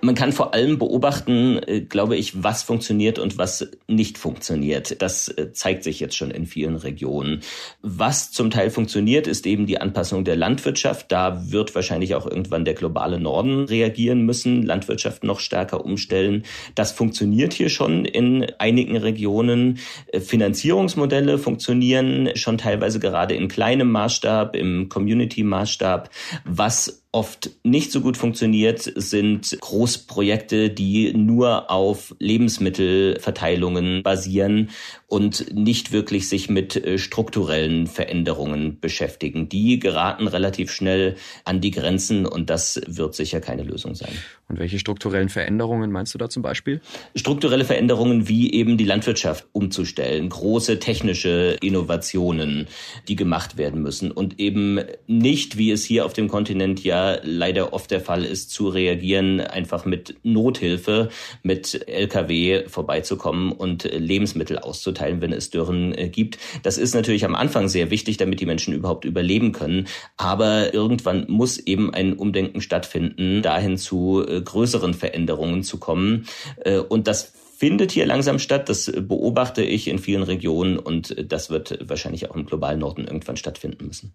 Man 0.03 0.15
kann 0.15 0.33
vor 0.33 0.53
allem 0.53 0.79
beobachten, 0.79 1.59
äh, 1.67 1.81
glaube 1.81 2.17
ich, 2.17 2.43
was 2.43 2.63
funktioniert 2.63 3.19
und 3.19 3.39
was 3.39 3.71
nicht 3.89 4.19
funktioniert. 4.19 5.01
Das 5.01 5.29
äh, 5.29 5.53
zeigt 5.53 5.85
sich 5.85 6.01
jetzt 6.01 6.17
schon 6.17 6.31
in 6.31 6.47
vielen 6.47 6.77
Regionen. 6.77 7.41
Was 7.81 8.31
zum 8.31 8.51
Teil 8.51 8.71
funktioniert, 8.71 9.27
ist 9.27 9.47
eben 9.47 9.67
die 9.67 9.81
Anpassung 9.81 10.25
der 10.25 10.37
Landwirtschaft. 10.37 11.11
Da 11.11 11.51
wird 11.51 11.75
wahrscheinlich 11.75 12.15
auch 12.15 12.27
irgendwann 12.27 12.65
der 12.65 12.75
globale 12.75 13.19
Norden 13.19 13.65
reagieren 13.65 14.23
müssen, 14.23 14.63
Landwirtschaft 14.63 15.25
noch 15.25 15.41
stärker 15.41 15.85
umstellen. 15.85 16.45
Das 16.75 16.93
funktioniert 16.93 17.55
hier 17.55 17.71
schon 17.71 18.05
in 18.05 18.47
einigen 18.59 18.99
Regionen. 18.99 19.79
Äh, 20.13 20.21
Finanzierungsmodelle 20.21 21.39
funktionieren 21.39 22.31
schon 22.35 22.59
teilweise 22.59 23.01
gerade 23.01 23.35
in 23.35 23.49
kleinem 23.49 23.91
Maßstab, 23.91 24.57
im 24.57 24.91
Community-Maßstab. 24.91 26.11
Was 26.45 27.06
oft 27.17 27.51
nicht 27.63 27.93
so 27.93 28.03
gut 28.03 28.19
funktioniert, 28.19 28.83
sind 28.95 29.57
Großprojekte, 29.59 30.69
die 30.69 31.15
nur 31.15 31.71
auf 31.71 32.15
Lebensmittelverteilungen 32.19 34.03
basieren 34.03 34.69
und 35.09 35.55
nicht 35.55 35.93
wirklich 35.93 36.29
sich 36.29 36.49
mit 36.49 36.77
äh, 36.77 36.99
strukturellen 36.99 37.87
Veränderungen 37.87 38.81
beschäftigen. 38.81 39.49
Die 39.49 39.79
geraten 39.79 40.27
relativ 40.27 40.73
schnell 40.73 41.17
an 41.45 41.61
die 41.61 41.71
Grenzen 41.71 42.27
und 42.27 42.51
das 42.51 42.81
wird 42.87 43.15
sicher 43.15 43.41
keine 43.41 43.63
Lösung 43.63 43.95
sein. 43.95 44.11
Und 44.49 44.59
welche 44.59 44.79
strukturellen 44.79 45.29
Veränderungen 45.29 45.93
meinst 45.93 46.15
du 46.15 46.19
da 46.19 46.29
zum 46.29 46.43
Beispiel? 46.43 46.81
Strukturelle 47.15 47.65
Veränderungen 47.65 48.29
wie 48.29 48.53
eben 48.53 48.77
die 48.77 48.85
Landwirtschaft 48.85 49.47
umzustellen, 49.53 50.29
große 50.29 50.81
technische 50.81 51.57
Innovationen, 51.61 52.67
die 53.07 53.17
gemacht 53.17 53.59
werden 53.59 53.83
müssen 53.83 54.11
und 54.11 54.41
eben 54.41 54.81
nicht, 55.07 55.57
wie 55.57 55.71
es 55.71 55.85
hier 55.85 56.05
auf 56.05 56.15
dem 56.15 56.29
Kontinent 56.29 56.83
ja 56.83 57.19
leider 57.23 57.73
oft 57.73 57.91
der 57.93 58.01
Fall 58.01 58.25
ist, 58.25 58.51
zu 58.51 58.69
reagieren, 58.69 59.41
einfach 59.41 59.85
mit 59.85 60.17
Nothilfe, 60.25 61.11
mit 61.43 61.87
Lkw 61.89 62.69
vorbeizukommen 62.69 63.53
und 63.53 63.85
Lebensmittel 63.85 64.59
auszuteilen 64.59 64.96
mitzuteilen, 64.97 65.21
wenn 65.21 65.33
es 65.33 65.51
Dürren 65.51 65.97
äh, 65.97 66.09
gibt. 66.09 66.39
Das 66.63 66.79
ist 66.79 66.95
natürlich 66.95 67.25
am 67.25 67.35
Anfang 67.35 67.69
sehr 67.69 67.91
wichtig, 67.91 68.17
damit 68.17 68.41
die 68.41 68.47
Menschen 68.47 68.75
überhaupt 68.75 69.05
überleben 69.05 69.53
können. 69.53 69.87
Aber 70.17 70.73
irgendwann 70.75 71.27
muss 71.29 71.59
eben 71.59 71.93
ein 71.93 72.15
Umdenken 72.15 72.61
stattfinden, 72.61 73.43
dahin 73.43 73.77
zu 73.77 74.25
äh, 74.27 74.41
größeren 74.41 74.95
Veränderungen 74.95 75.63
zu 75.63 75.79
kommen. 75.79 76.27
Äh, 76.65 76.79
und 76.79 77.07
das 77.07 77.33
findet 77.59 77.93
hier 77.93 78.07
langsam 78.07 78.39
statt. 78.39 78.69
Das 78.69 78.91
beobachte 78.93 79.63
ich 79.63 79.89
in 79.89 79.99
vielen 79.99 80.23
Regionen 80.23 80.79
und 80.79 81.15
das 81.31 81.51
wird 81.51 81.79
wahrscheinlich 81.89 82.31
auch 82.31 82.37
im 82.37 82.47
globalen 82.47 82.81
Norden 82.81 83.07
irgendwann 83.07 83.37
stattfinden 83.37 83.87
müssen. 83.87 84.13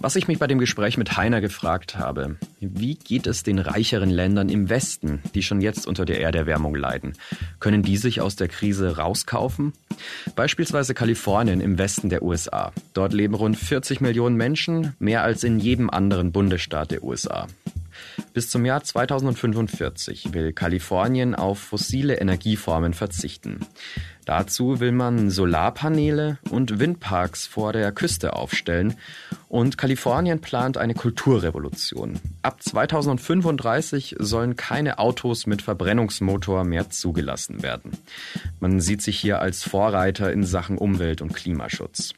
Was 0.00 0.14
ich 0.14 0.28
mich 0.28 0.38
bei 0.38 0.46
dem 0.46 0.60
Gespräch 0.60 0.96
mit 0.96 1.16
Heiner 1.16 1.40
gefragt 1.40 1.98
habe, 1.98 2.36
wie 2.60 2.94
geht 2.94 3.26
es 3.26 3.42
den 3.42 3.58
reicheren 3.58 4.10
Ländern 4.10 4.48
im 4.48 4.70
Westen, 4.70 5.20
die 5.34 5.42
schon 5.42 5.60
jetzt 5.60 5.88
unter 5.88 6.04
der 6.04 6.20
Erderwärmung 6.20 6.76
leiden? 6.76 7.14
Können 7.58 7.82
die 7.82 7.96
sich 7.96 8.20
aus 8.20 8.36
der 8.36 8.46
Krise 8.46 8.96
rauskaufen? 8.96 9.72
Beispielsweise 10.36 10.94
Kalifornien 10.94 11.60
im 11.60 11.78
Westen 11.78 12.10
der 12.10 12.22
USA. 12.22 12.72
Dort 12.94 13.12
leben 13.12 13.34
rund 13.34 13.56
40 13.56 14.00
Millionen 14.00 14.36
Menschen, 14.36 14.94
mehr 15.00 15.24
als 15.24 15.42
in 15.42 15.58
jedem 15.58 15.90
anderen 15.90 16.30
Bundesstaat 16.30 16.92
der 16.92 17.02
USA. 17.02 17.48
Bis 18.38 18.50
zum 18.50 18.64
Jahr 18.64 18.84
2045 18.84 20.32
will 20.32 20.52
Kalifornien 20.52 21.34
auf 21.34 21.58
fossile 21.58 22.20
Energieformen 22.20 22.94
verzichten. 22.94 23.66
Dazu 24.28 24.78
will 24.78 24.92
man 24.92 25.30
Solarpaneele 25.30 26.36
und 26.50 26.78
Windparks 26.78 27.46
vor 27.46 27.72
der 27.72 27.90
Küste 27.92 28.34
aufstellen 28.34 28.94
und 29.48 29.78
Kalifornien 29.78 30.42
plant 30.42 30.76
eine 30.76 30.92
Kulturrevolution. 30.92 32.20
Ab 32.42 32.62
2035 32.62 34.16
sollen 34.18 34.56
keine 34.56 34.98
Autos 34.98 35.46
mit 35.46 35.62
Verbrennungsmotor 35.62 36.64
mehr 36.64 36.90
zugelassen 36.90 37.62
werden. 37.62 37.92
Man 38.60 38.82
sieht 38.82 39.00
sich 39.00 39.18
hier 39.18 39.40
als 39.40 39.64
Vorreiter 39.64 40.30
in 40.30 40.44
Sachen 40.44 40.76
Umwelt- 40.76 41.22
und 41.22 41.32
Klimaschutz. 41.32 42.12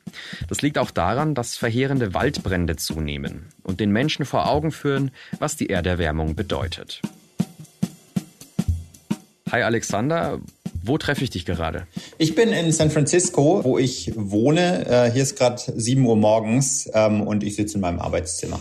Das 0.49 0.63
liegt 0.63 0.79
auch 0.79 0.91
daran, 0.91 1.37
dass 1.37 1.57
verheerende 1.57 2.13
Waldbrände 2.13 2.75
zunehmen 2.75 3.47
und 3.63 3.79
den 3.79 3.93
Menschen 3.93 4.25
vor 4.25 4.49
Augen 4.49 4.73
führen, 4.73 5.13
was 5.39 5.55
die 5.55 5.71
Erderwärmung 5.71 6.10
bedeutet. 6.35 7.03
Hi 9.51 9.63
Alexander, 9.63 10.41
wo 10.83 10.99
treffe 10.99 11.25
ich 11.25 11.31
dich 11.31 11.45
gerade? 11.45 11.87
Ich 12.19 12.35
bin 12.35 12.51
in 12.51 12.73
San 12.73 12.91
Francisco, 12.91 13.65
wo 13.65 13.79
ich 13.79 14.13
wohne. 14.17 14.87
Äh, 14.87 15.11
hier 15.11 15.23
ist 15.23 15.37
gerade 15.37 15.61
7 15.75 16.05
Uhr 16.05 16.17
morgens 16.17 16.91
ähm, 16.95 17.23
und 17.23 17.43
ich 17.43 17.57
sitze 17.57 17.77
in 17.77 17.81
meinem 17.81 17.99
Arbeitszimmer. 17.99 18.61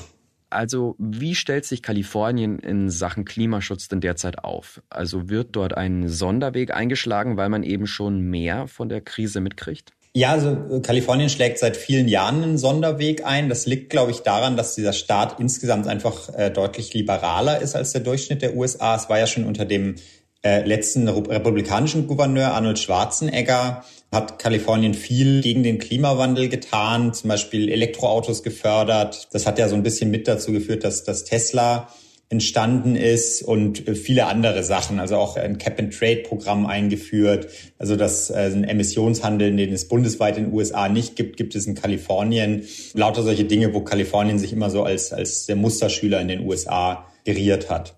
Also 0.50 0.96
wie 0.98 1.36
stellt 1.36 1.66
sich 1.66 1.84
Kalifornien 1.84 2.58
in 2.58 2.90
Sachen 2.90 3.24
Klimaschutz 3.24 3.88
denn 3.88 4.02
derzeit 4.02 4.44
auf? 4.44 4.82
Also 4.90 5.30
wird 5.30 5.50
dort 5.56 5.78
ein 5.78 6.10
Sonderweg 6.10 6.74
eingeschlagen, 6.74 7.38
weil 7.38 7.50
man 7.50 7.64
eben 7.64 7.86
schon 7.86 8.22
mehr 8.22 8.68
von 8.68 8.90
der 8.90 9.02
Krise 9.02 9.42
mitkriegt? 9.42 9.92
Ja, 10.14 10.32
also 10.32 10.50
äh, 10.50 10.80
Kalifornien 10.82 11.30
schlägt 11.30 11.60
seit 11.60 11.78
vielen 11.78 12.08
Jahren 12.08 12.44
einen 12.44 12.58
Sonderweg 12.58 13.26
ein. 13.26 13.50
Das 13.50 13.66
liegt, 13.66 13.90
glaube 13.90 14.12
ich, 14.12 14.20
daran, 14.20 14.58
dass 14.58 14.76
dieser 14.76 14.94
Staat 14.94 15.40
insgesamt 15.40 15.88
einfach 15.88 16.34
äh, 16.36 16.50
deutlich 16.50 16.94
liberaler 16.94 17.62
ist 17.62 17.76
als 17.76 17.92
der 17.92 18.02
Durchschnitt 18.02 18.42
der 18.42 18.56
USA. 18.56 18.96
Es 18.96 19.10
war 19.10 19.20
ja 19.20 19.28
schon 19.28 19.46
unter 19.46 19.66
dem 19.66 19.96
äh, 20.42 20.66
letzten 20.66 21.08
republikanischen 21.08 22.08
Gouverneur 22.08 22.54
Arnold 22.54 22.80
Schwarzenegger 22.80 23.84
hat 24.12 24.40
Kalifornien 24.40 24.94
viel 24.96 25.42
gegen 25.42 25.62
den 25.64 25.78
Klimawandel 25.78 26.50
getan, 26.50 27.14
zum 27.14 27.28
Beispiel 27.28 27.70
Elektroautos 27.70 28.42
gefördert. 28.42 29.28
Das 29.34 29.46
hat 29.46 29.60
ja 29.60 29.70
so 29.70 29.76
ein 29.76 29.84
bisschen 29.84 30.10
mit 30.10 30.28
dazu 30.28 30.52
geführt, 30.52 30.84
dass, 30.84 31.04
dass 31.04 31.26
Tesla 31.26 31.90
entstanden 32.30 32.96
ist 32.96 33.42
und 33.42 33.80
viele 33.98 34.28
andere 34.28 34.64
Sachen, 34.64 35.00
also 35.00 35.16
auch 35.16 35.36
ein 35.36 35.58
Cap-and-Trade-Programm 35.58 36.68
eingeführt. 36.68 37.48
Also 37.80 37.96
das 37.96 38.30
äh, 38.30 38.52
ein 38.54 38.64
Emissionshandel, 38.64 39.56
den 39.56 39.74
es 39.74 39.88
bundesweit 39.88 40.38
in 40.38 40.46
den 40.46 40.54
USA 40.54 40.90
nicht 40.90 41.16
gibt, 41.16 41.38
gibt 41.38 41.56
es 41.56 41.66
in 41.66 41.74
Kalifornien. 41.74 42.64
Lauter 42.94 43.24
solche 43.24 43.46
Dinge, 43.46 43.74
wo 43.74 43.82
Kalifornien 43.82 44.38
sich 44.38 44.54
immer 44.54 44.70
so 44.70 44.84
als, 44.84 45.12
als 45.12 45.48
der 45.48 45.56
Musterschüler 45.56 46.22
in 46.22 46.28
den 46.28 46.42
USA 46.42 47.08
geriert 47.26 47.70
hat. 47.72 47.98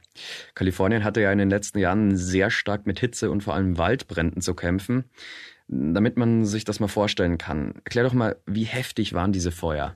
Kalifornien 0.55 1.03
hatte 1.03 1.21
ja 1.21 1.31
in 1.31 1.37
den 1.37 1.49
letzten 1.49 1.79
Jahren 1.79 2.15
sehr 2.15 2.51
stark 2.51 2.87
mit 2.87 2.99
Hitze 2.99 3.31
und 3.31 3.43
vor 3.43 3.53
allem 3.53 3.77
Waldbränden 3.77 4.41
zu 4.41 4.53
kämpfen. 4.53 5.05
Damit 5.67 6.17
man 6.17 6.45
sich 6.45 6.63
das 6.63 6.79
mal 6.79 6.87
vorstellen 6.87 7.37
kann, 7.37 7.75
erklär 7.85 8.03
doch 8.03 8.13
mal, 8.13 8.37
wie 8.45 8.65
heftig 8.65 9.13
waren 9.13 9.31
diese 9.31 9.51
Feuer? 9.51 9.95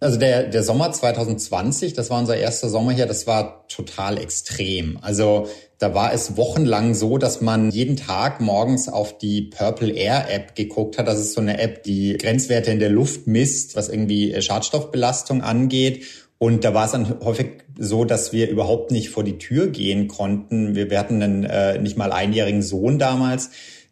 Also 0.00 0.16
der, 0.18 0.44
der 0.44 0.62
Sommer 0.62 0.92
2020, 0.92 1.92
das 1.92 2.08
war 2.08 2.20
unser 2.20 2.36
erster 2.36 2.68
Sommer 2.68 2.92
hier, 2.92 3.06
das 3.06 3.26
war 3.26 3.66
total 3.66 4.18
extrem. 4.18 4.98
Also 5.02 5.48
da 5.78 5.92
war 5.94 6.12
es 6.12 6.36
wochenlang 6.36 6.94
so, 6.94 7.18
dass 7.18 7.40
man 7.40 7.70
jeden 7.70 7.96
Tag 7.96 8.40
morgens 8.40 8.88
auf 8.88 9.18
die 9.18 9.42
Purple 9.42 9.92
Air 9.92 10.32
App 10.32 10.54
geguckt 10.54 10.98
hat. 10.98 11.08
Das 11.08 11.18
ist 11.18 11.32
so 11.32 11.40
eine 11.40 11.60
App, 11.60 11.82
die 11.82 12.16
Grenzwerte 12.16 12.70
in 12.70 12.78
der 12.78 12.90
Luft 12.90 13.26
misst, 13.26 13.74
was 13.74 13.88
irgendwie 13.88 14.40
Schadstoffbelastung 14.40 15.42
angeht. 15.42 16.04
Und 16.38 16.64
da 16.64 16.72
war 16.72 16.86
es 16.86 16.92
dann 16.92 17.18
häufig 17.24 17.64
so, 17.76 18.04
dass 18.04 18.32
wir 18.32 18.48
überhaupt 18.48 18.92
nicht 18.92 19.10
vor 19.10 19.24
die 19.24 19.38
Tür 19.38 19.66
gehen 19.66 20.06
konnten. 20.06 20.76
Wir, 20.76 20.90
wir 20.90 20.98
hatten 20.98 21.20
einen 21.20 21.44
äh, 21.44 21.78
nicht 21.80 21.96
mal 21.96 22.12
einjährigen 22.12 22.62
Sohn 22.62 23.00
damals, 23.00 23.50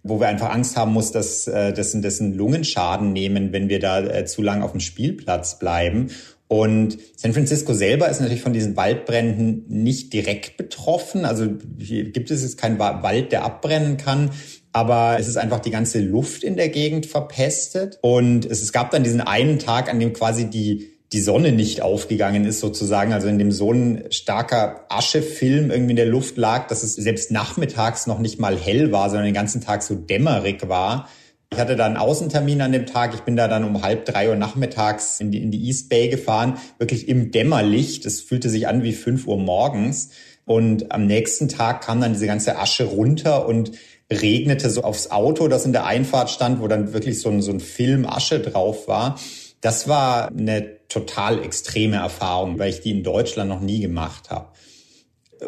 wo 0.08 0.20
wir 0.20 0.28
einfach 0.28 0.50
Angst 0.50 0.76
haben 0.76 0.92
muss, 0.92 1.12
dass 1.12 1.46
äh, 1.46 1.72
dessen, 1.72 2.02
dessen 2.02 2.34
Lungenschaden 2.34 3.12
nehmen, 3.12 3.52
wenn 3.52 3.68
wir 3.68 3.80
da 3.80 4.00
äh, 4.00 4.24
zu 4.24 4.42
lang 4.42 4.62
auf 4.62 4.72
dem 4.72 4.80
Spielplatz 4.80 5.58
bleiben. 5.58 6.10
Und 6.48 6.98
San 7.16 7.32
Francisco 7.32 7.74
selber 7.74 8.08
ist 8.08 8.20
natürlich 8.20 8.42
von 8.42 8.52
diesen 8.52 8.76
Waldbränden 8.76 9.64
nicht 9.68 10.12
direkt 10.12 10.56
betroffen. 10.56 11.24
Also 11.24 11.48
hier 11.78 12.10
gibt 12.10 12.30
es 12.30 12.42
jetzt 12.42 12.56
keinen 12.56 12.78
Wald, 12.78 13.32
der 13.32 13.44
abbrennen 13.44 13.96
kann. 13.96 14.30
Aber 14.72 15.16
es 15.18 15.26
ist 15.26 15.38
einfach 15.38 15.60
die 15.60 15.70
ganze 15.70 16.00
Luft 16.00 16.44
in 16.44 16.56
der 16.56 16.68
Gegend 16.68 17.06
verpestet. 17.06 17.98
Und 18.00 18.44
es, 18.44 18.62
es 18.62 18.72
gab 18.72 18.90
dann 18.90 19.02
diesen 19.02 19.20
einen 19.20 19.58
Tag, 19.58 19.90
an 19.90 19.98
dem 19.98 20.12
quasi 20.12 20.48
die 20.48 20.95
die 21.12 21.20
Sonne 21.20 21.52
nicht 21.52 21.82
aufgegangen 21.82 22.44
ist 22.44 22.60
sozusagen, 22.60 23.12
also 23.12 23.28
in 23.28 23.38
dem 23.38 23.52
so 23.52 23.72
ein 23.72 24.04
starker 24.10 24.86
Aschefilm 24.88 25.70
irgendwie 25.70 25.92
in 25.92 25.96
der 25.96 26.06
Luft 26.06 26.36
lag, 26.36 26.66
dass 26.66 26.82
es 26.82 26.94
selbst 26.96 27.30
nachmittags 27.30 28.06
noch 28.06 28.18
nicht 28.18 28.40
mal 28.40 28.56
hell 28.56 28.90
war, 28.90 29.08
sondern 29.08 29.26
den 29.26 29.34
ganzen 29.34 29.60
Tag 29.60 29.82
so 29.82 29.94
dämmerig 29.94 30.68
war. 30.68 31.08
Ich 31.52 31.60
hatte 31.60 31.76
da 31.76 31.86
einen 31.86 31.96
Außentermin 31.96 32.60
an 32.60 32.72
dem 32.72 32.86
Tag. 32.86 33.14
Ich 33.14 33.20
bin 33.20 33.36
da 33.36 33.46
dann 33.46 33.62
um 33.62 33.82
halb 33.82 34.04
drei 34.04 34.28
Uhr 34.28 34.36
nachmittags 34.36 35.20
in 35.20 35.30
die, 35.30 35.40
in 35.40 35.52
die 35.52 35.64
East 35.64 35.88
Bay 35.88 36.08
gefahren, 36.08 36.58
wirklich 36.78 37.08
im 37.08 37.30
Dämmerlicht. 37.30 38.04
Es 38.04 38.20
fühlte 38.20 38.50
sich 38.50 38.66
an 38.66 38.82
wie 38.82 38.92
fünf 38.92 39.28
Uhr 39.28 39.38
morgens. 39.38 40.10
Und 40.44 40.90
am 40.90 41.06
nächsten 41.06 41.48
Tag 41.48 41.82
kam 41.82 42.00
dann 42.00 42.14
diese 42.14 42.26
ganze 42.26 42.58
Asche 42.58 42.84
runter 42.84 43.46
und 43.46 43.72
regnete 44.12 44.70
so 44.70 44.82
aufs 44.82 45.10
Auto, 45.10 45.46
das 45.48 45.66
in 45.66 45.72
der 45.72 45.86
Einfahrt 45.86 46.30
stand, 46.30 46.60
wo 46.60 46.68
dann 46.68 46.92
wirklich 46.92 47.20
so 47.20 47.28
ein, 47.28 47.42
so 47.42 47.52
ein 47.52 47.60
Film 47.60 48.06
Asche 48.06 48.40
drauf 48.40 48.88
war. 48.88 49.18
Das 49.60 49.88
war 49.88 50.28
eine 50.28 50.75
total 50.88 51.42
extreme 51.42 51.96
Erfahrung, 51.96 52.58
weil 52.58 52.70
ich 52.70 52.80
die 52.80 52.90
in 52.90 53.02
Deutschland 53.02 53.48
noch 53.48 53.60
nie 53.60 53.80
gemacht 53.80 54.30
habe. 54.30 54.48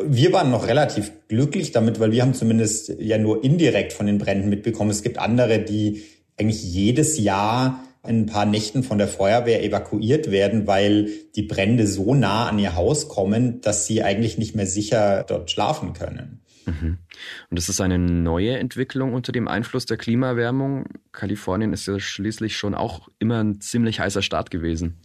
Wir 0.05 0.33
waren 0.33 0.51
noch 0.51 0.66
relativ 0.66 1.12
glücklich 1.29 1.72
damit, 1.72 1.98
weil 1.98 2.12
wir 2.12 2.22
haben 2.22 2.35
zumindest 2.35 2.92
ja 2.98 3.16
nur 3.16 3.42
indirekt 3.42 3.92
von 3.92 4.07
den 4.07 4.18
Bränden 4.18 4.51
mitbekommen. 4.51 4.90
Es 4.90 5.03
gibt 5.03 5.18
andere, 5.18 5.61
die 5.61 6.03
eigentlich 6.37 6.62
jedes 6.62 7.18
Jahr 7.18 7.83
in 8.07 8.20
ein 8.20 8.27
paar 8.27 8.46
Nächten 8.46 8.83
von 8.83 8.98
der 8.98 9.09
Feuerwehr 9.09 9.62
evakuiert 9.64 10.31
werden, 10.31 10.66
weil 10.66 11.11
die 11.35 11.42
Brände 11.42 11.87
so 11.87 12.14
nah 12.14 12.48
an 12.48 12.59
ihr 12.59 12.77
Haus 12.77 13.09
kommen, 13.09 13.61
dass 13.61 13.87
sie 13.87 14.03
eigentlich 14.03 14.38
nicht 14.38 14.55
mehr 14.55 14.66
sicher 14.66 15.24
dort 15.27 15.51
schlafen 15.51 15.94
können. 15.94 16.42
Mhm. 16.66 16.98
Und 17.51 17.59
das 17.59 17.68
ist 17.68 17.81
eine 17.81 17.98
neue 17.98 18.59
Entwicklung 18.59 19.14
unter 19.14 19.33
dem 19.33 19.48
Einfluss 19.48 19.87
der 19.87 19.96
Klimaerwärmung. 19.96 20.87
Kalifornien 21.12 21.72
ist 21.72 21.87
ja 21.87 21.98
schließlich 21.98 22.57
schon 22.57 22.74
auch 22.74 23.09
immer 23.18 23.42
ein 23.42 23.61
ziemlich 23.61 24.01
heißer 24.01 24.22
Staat 24.22 24.51
gewesen. 24.51 24.98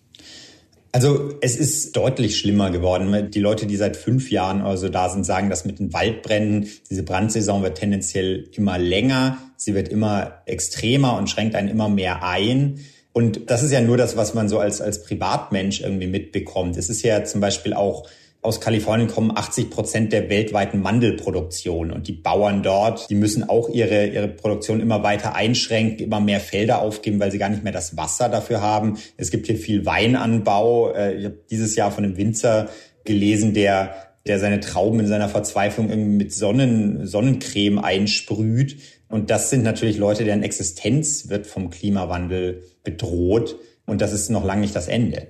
Also 0.95 1.33
es 1.41 1.55
ist 1.55 1.95
deutlich 1.95 2.37
schlimmer 2.37 2.69
geworden. 2.69 3.31
Die 3.31 3.39
Leute, 3.39 3.65
die 3.65 3.77
seit 3.77 3.97
fünf 3.97 4.29
Jahren 4.29 4.61
oder 4.61 4.77
so 4.77 4.89
da 4.89 5.09
sind, 5.09 5.25
sagen, 5.25 5.49
dass 5.49 5.65
mit 5.65 5.79
den 5.79 5.91
Waldbränden, 5.91 6.69
diese 6.87 7.01
Brandsaison 7.01 7.63
wird 7.63 7.79
tendenziell 7.79 8.47
immer 8.53 8.77
länger, 8.77 9.39
sie 9.57 9.73
wird 9.73 9.89
immer 9.89 10.43
extremer 10.45 11.17
und 11.17 11.31
schränkt 11.31 11.55
einen 11.55 11.67
immer 11.67 11.89
mehr 11.89 12.23
ein. 12.23 12.79
Und 13.11 13.49
das 13.49 13.63
ist 13.63 13.71
ja 13.71 13.81
nur 13.81 13.97
das, 13.97 14.17
was 14.17 14.35
man 14.35 14.47
so 14.49 14.59
als, 14.59 14.81
als 14.81 15.03
Privatmensch 15.03 15.81
irgendwie 15.81 16.07
mitbekommt. 16.07 16.77
Es 16.77 16.89
ist 16.89 17.01
ja 17.01 17.23
zum 17.23 17.41
Beispiel 17.41 17.73
auch 17.73 18.07
aus 18.43 18.61
Kalifornien 18.61 19.07
kommen 19.07 19.31
80 19.35 19.69
Prozent 19.69 20.13
der 20.13 20.29
weltweiten 20.29 20.81
Mandelproduktion 20.81 21.91
und 21.91 22.07
die 22.07 22.13
Bauern 22.13 22.61
dort, 22.61 23.09
die 23.09 23.15
müssen 23.15 23.47
auch 23.47 23.69
ihre, 23.69 24.07
ihre 24.07 24.27
Produktion 24.27 24.81
immer 24.81 25.01
weiter 25.01 25.33
einschränken, 25.33 26.05
immer 26.05 26.19
mehr 26.19 26.39
Felder 26.39 26.81
aufgeben, 26.81 27.19
weil 27.19 27.31
sie 27.31 27.37
gar 27.37 27.49
nicht 27.49 27.63
mehr 27.63 27.73
das 27.73 27.95
Wasser 27.97 28.29
dafür 28.29 28.61
haben. 28.61 28.97
Es 29.17 29.31
gibt 29.31 29.47
hier 29.47 29.57
viel 29.57 29.85
Weinanbau. 29.85 30.91
Äh, 30.91 31.15
ich 31.15 31.25
habe 31.25 31.39
dieses 31.49 31.75
Jahr 31.75 31.91
von 31.91 32.03
einem 32.03 32.17
Winzer 32.17 32.69
gelesen, 33.05 33.53
der 33.53 33.95
der 34.25 34.39
seine 34.39 34.61
Trauben 34.61 35.01
in 35.01 35.07
seiner 35.07 35.27
Verzweiflung 35.27 35.89
irgendwie 35.89 36.23
mit 36.23 36.33
Sonnen, 36.33 37.05
Sonnencreme 37.05 37.79
einsprüht. 37.79 38.77
Und 39.09 39.29
das 39.29 39.49
sind 39.49 39.63
natürlich 39.63 39.97
Leute, 39.97 40.23
deren 40.23 40.43
Existenz 40.43 41.29
wird 41.29 41.45
vom 41.45 41.69
Klimawandel 41.69 42.63
bedroht. 42.83 43.57
Und 43.85 44.01
das 44.01 44.13
ist 44.13 44.29
noch 44.29 44.45
lange 44.45 44.61
nicht 44.61 44.75
das 44.75 44.87
Ende. 44.87 45.27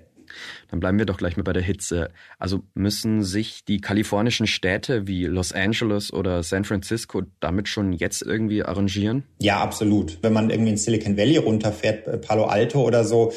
Dann 0.73 0.79
bleiben 0.79 0.97
wir 0.97 1.05
doch 1.05 1.17
gleich 1.17 1.37
mal 1.37 1.43
bei 1.43 1.53
der 1.53 1.61
Hitze. 1.61 2.09
Also 2.39 2.63
müssen 2.73 3.21
sich 3.21 3.63
die 3.63 3.79
kalifornischen 3.79 4.47
Städte 4.47 5.05
wie 5.05 5.25
Los 5.25 5.51
Angeles 5.51 6.11
oder 6.11 6.41
San 6.41 6.63
Francisco 6.63 7.21
damit 7.39 7.67
schon 7.67 7.93
jetzt 7.93 8.23
irgendwie 8.23 8.63
arrangieren? 8.63 9.21
Ja, 9.39 9.59
absolut. 9.59 10.17
Wenn 10.23 10.33
man 10.33 10.49
irgendwie 10.49 10.71
in 10.71 10.77
Silicon 10.77 11.15
Valley 11.15 11.37
runterfährt, 11.37 12.07
äh, 12.07 12.17
Palo 12.17 12.45
Alto 12.45 12.81
oder 12.81 13.05
so, 13.05 13.31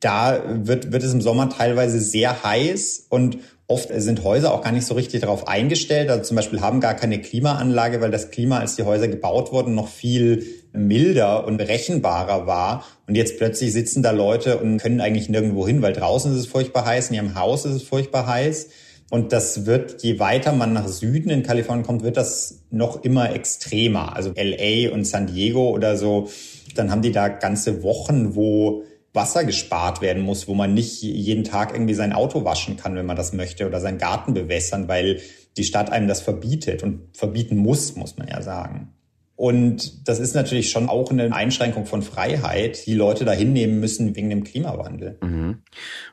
da 0.00 0.42
wird, 0.66 0.92
wird 0.92 1.02
es 1.02 1.14
im 1.14 1.22
Sommer 1.22 1.48
teilweise 1.48 1.98
sehr 1.98 2.44
heiß 2.44 3.06
und 3.08 3.38
Oft 3.72 3.88
sind 3.90 4.22
Häuser 4.22 4.52
auch 4.52 4.60
gar 4.60 4.72
nicht 4.72 4.86
so 4.86 4.92
richtig 4.92 5.22
darauf 5.22 5.48
eingestellt. 5.48 6.10
Also 6.10 6.24
zum 6.24 6.36
Beispiel 6.36 6.60
haben 6.60 6.80
gar 6.80 6.92
keine 6.92 7.18
Klimaanlage, 7.22 8.02
weil 8.02 8.10
das 8.10 8.30
Klima, 8.30 8.58
als 8.58 8.76
die 8.76 8.82
Häuser 8.82 9.08
gebaut 9.08 9.50
wurden, 9.50 9.74
noch 9.74 9.88
viel 9.88 10.44
milder 10.74 11.46
und 11.46 11.56
berechenbarer 11.56 12.46
war. 12.46 12.84
Und 13.06 13.14
jetzt 13.14 13.38
plötzlich 13.38 13.72
sitzen 13.72 14.02
da 14.02 14.10
Leute 14.10 14.58
und 14.58 14.76
können 14.76 15.00
eigentlich 15.00 15.30
nirgendwo 15.30 15.66
hin, 15.66 15.80
weil 15.80 15.94
draußen 15.94 16.30
ist 16.32 16.38
es 16.38 16.46
furchtbar 16.46 16.84
heiß, 16.84 17.08
in 17.08 17.16
ihrem 17.16 17.34
Haus 17.34 17.64
ist 17.64 17.72
es 17.72 17.82
furchtbar 17.82 18.26
heiß. 18.26 18.68
Und 19.08 19.32
das 19.32 19.64
wird, 19.64 20.02
je 20.02 20.18
weiter 20.18 20.52
man 20.52 20.74
nach 20.74 20.88
Süden 20.88 21.30
in 21.30 21.42
Kalifornien 21.42 21.86
kommt, 21.86 22.02
wird 22.02 22.18
das 22.18 22.60
noch 22.70 23.02
immer 23.04 23.34
extremer. 23.34 24.14
Also 24.14 24.34
LA 24.36 24.92
und 24.92 25.06
San 25.06 25.28
Diego 25.28 25.70
oder 25.70 25.96
so, 25.96 26.28
dann 26.74 26.90
haben 26.90 27.00
die 27.00 27.12
da 27.12 27.28
ganze 27.28 27.82
Wochen, 27.82 28.34
wo 28.34 28.82
Wasser 29.12 29.44
gespart 29.44 30.00
werden 30.00 30.22
muss, 30.22 30.48
wo 30.48 30.54
man 30.54 30.72
nicht 30.74 31.02
jeden 31.02 31.44
Tag 31.44 31.72
irgendwie 31.72 31.94
sein 31.94 32.12
Auto 32.12 32.44
waschen 32.44 32.76
kann, 32.76 32.94
wenn 32.94 33.06
man 33.06 33.16
das 33.16 33.32
möchte, 33.32 33.66
oder 33.66 33.80
seinen 33.80 33.98
Garten 33.98 34.32
bewässern, 34.32 34.88
weil 34.88 35.20
die 35.56 35.64
Stadt 35.64 35.92
einem 35.92 36.08
das 36.08 36.22
verbietet 36.22 36.82
und 36.82 37.14
verbieten 37.16 37.56
muss, 37.56 37.94
muss 37.94 38.16
man 38.16 38.28
ja 38.28 38.40
sagen. 38.40 38.94
Und 39.34 40.08
das 40.08 40.20
ist 40.20 40.34
natürlich 40.34 40.70
schon 40.70 40.88
auch 40.88 41.10
eine 41.10 41.34
Einschränkung 41.34 41.84
von 41.84 42.02
Freiheit, 42.02 42.86
die 42.86 42.94
Leute 42.94 43.24
da 43.24 43.32
hinnehmen 43.32 43.80
müssen 43.80 44.14
wegen 44.14 44.30
dem 44.30 44.44
Klimawandel. 44.44 45.18
Mhm. 45.20 45.62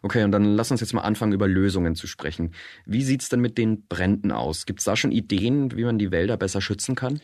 Okay, 0.01 0.23
und 0.23 0.31
dann 0.31 0.45
lass 0.55 0.71
uns 0.71 0.81
jetzt 0.81 0.93
mal 0.93 1.01
anfangen, 1.01 1.33
über 1.33 1.47
Lösungen 1.47 1.95
zu 1.95 2.07
sprechen. 2.07 2.53
Wie 2.85 3.03
sieht's 3.03 3.29
denn 3.29 3.39
mit 3.39 3.57
den 3.57 3.85
Bränden 3.87 4.31
aus? 4.31 4.65
Gibt 4.65 4.79
es 4.79 4.85
da 4.85 4.95
schon 4.95 5.11
Ideen, 5.11 5.75
wie 5.77 5.83
man 5.83 5.99
die 5.99 6.11
Wälder 6.11 6.37
besser 6.37 6.59
schützen 6.59 6.95
kann? 6.95 7.21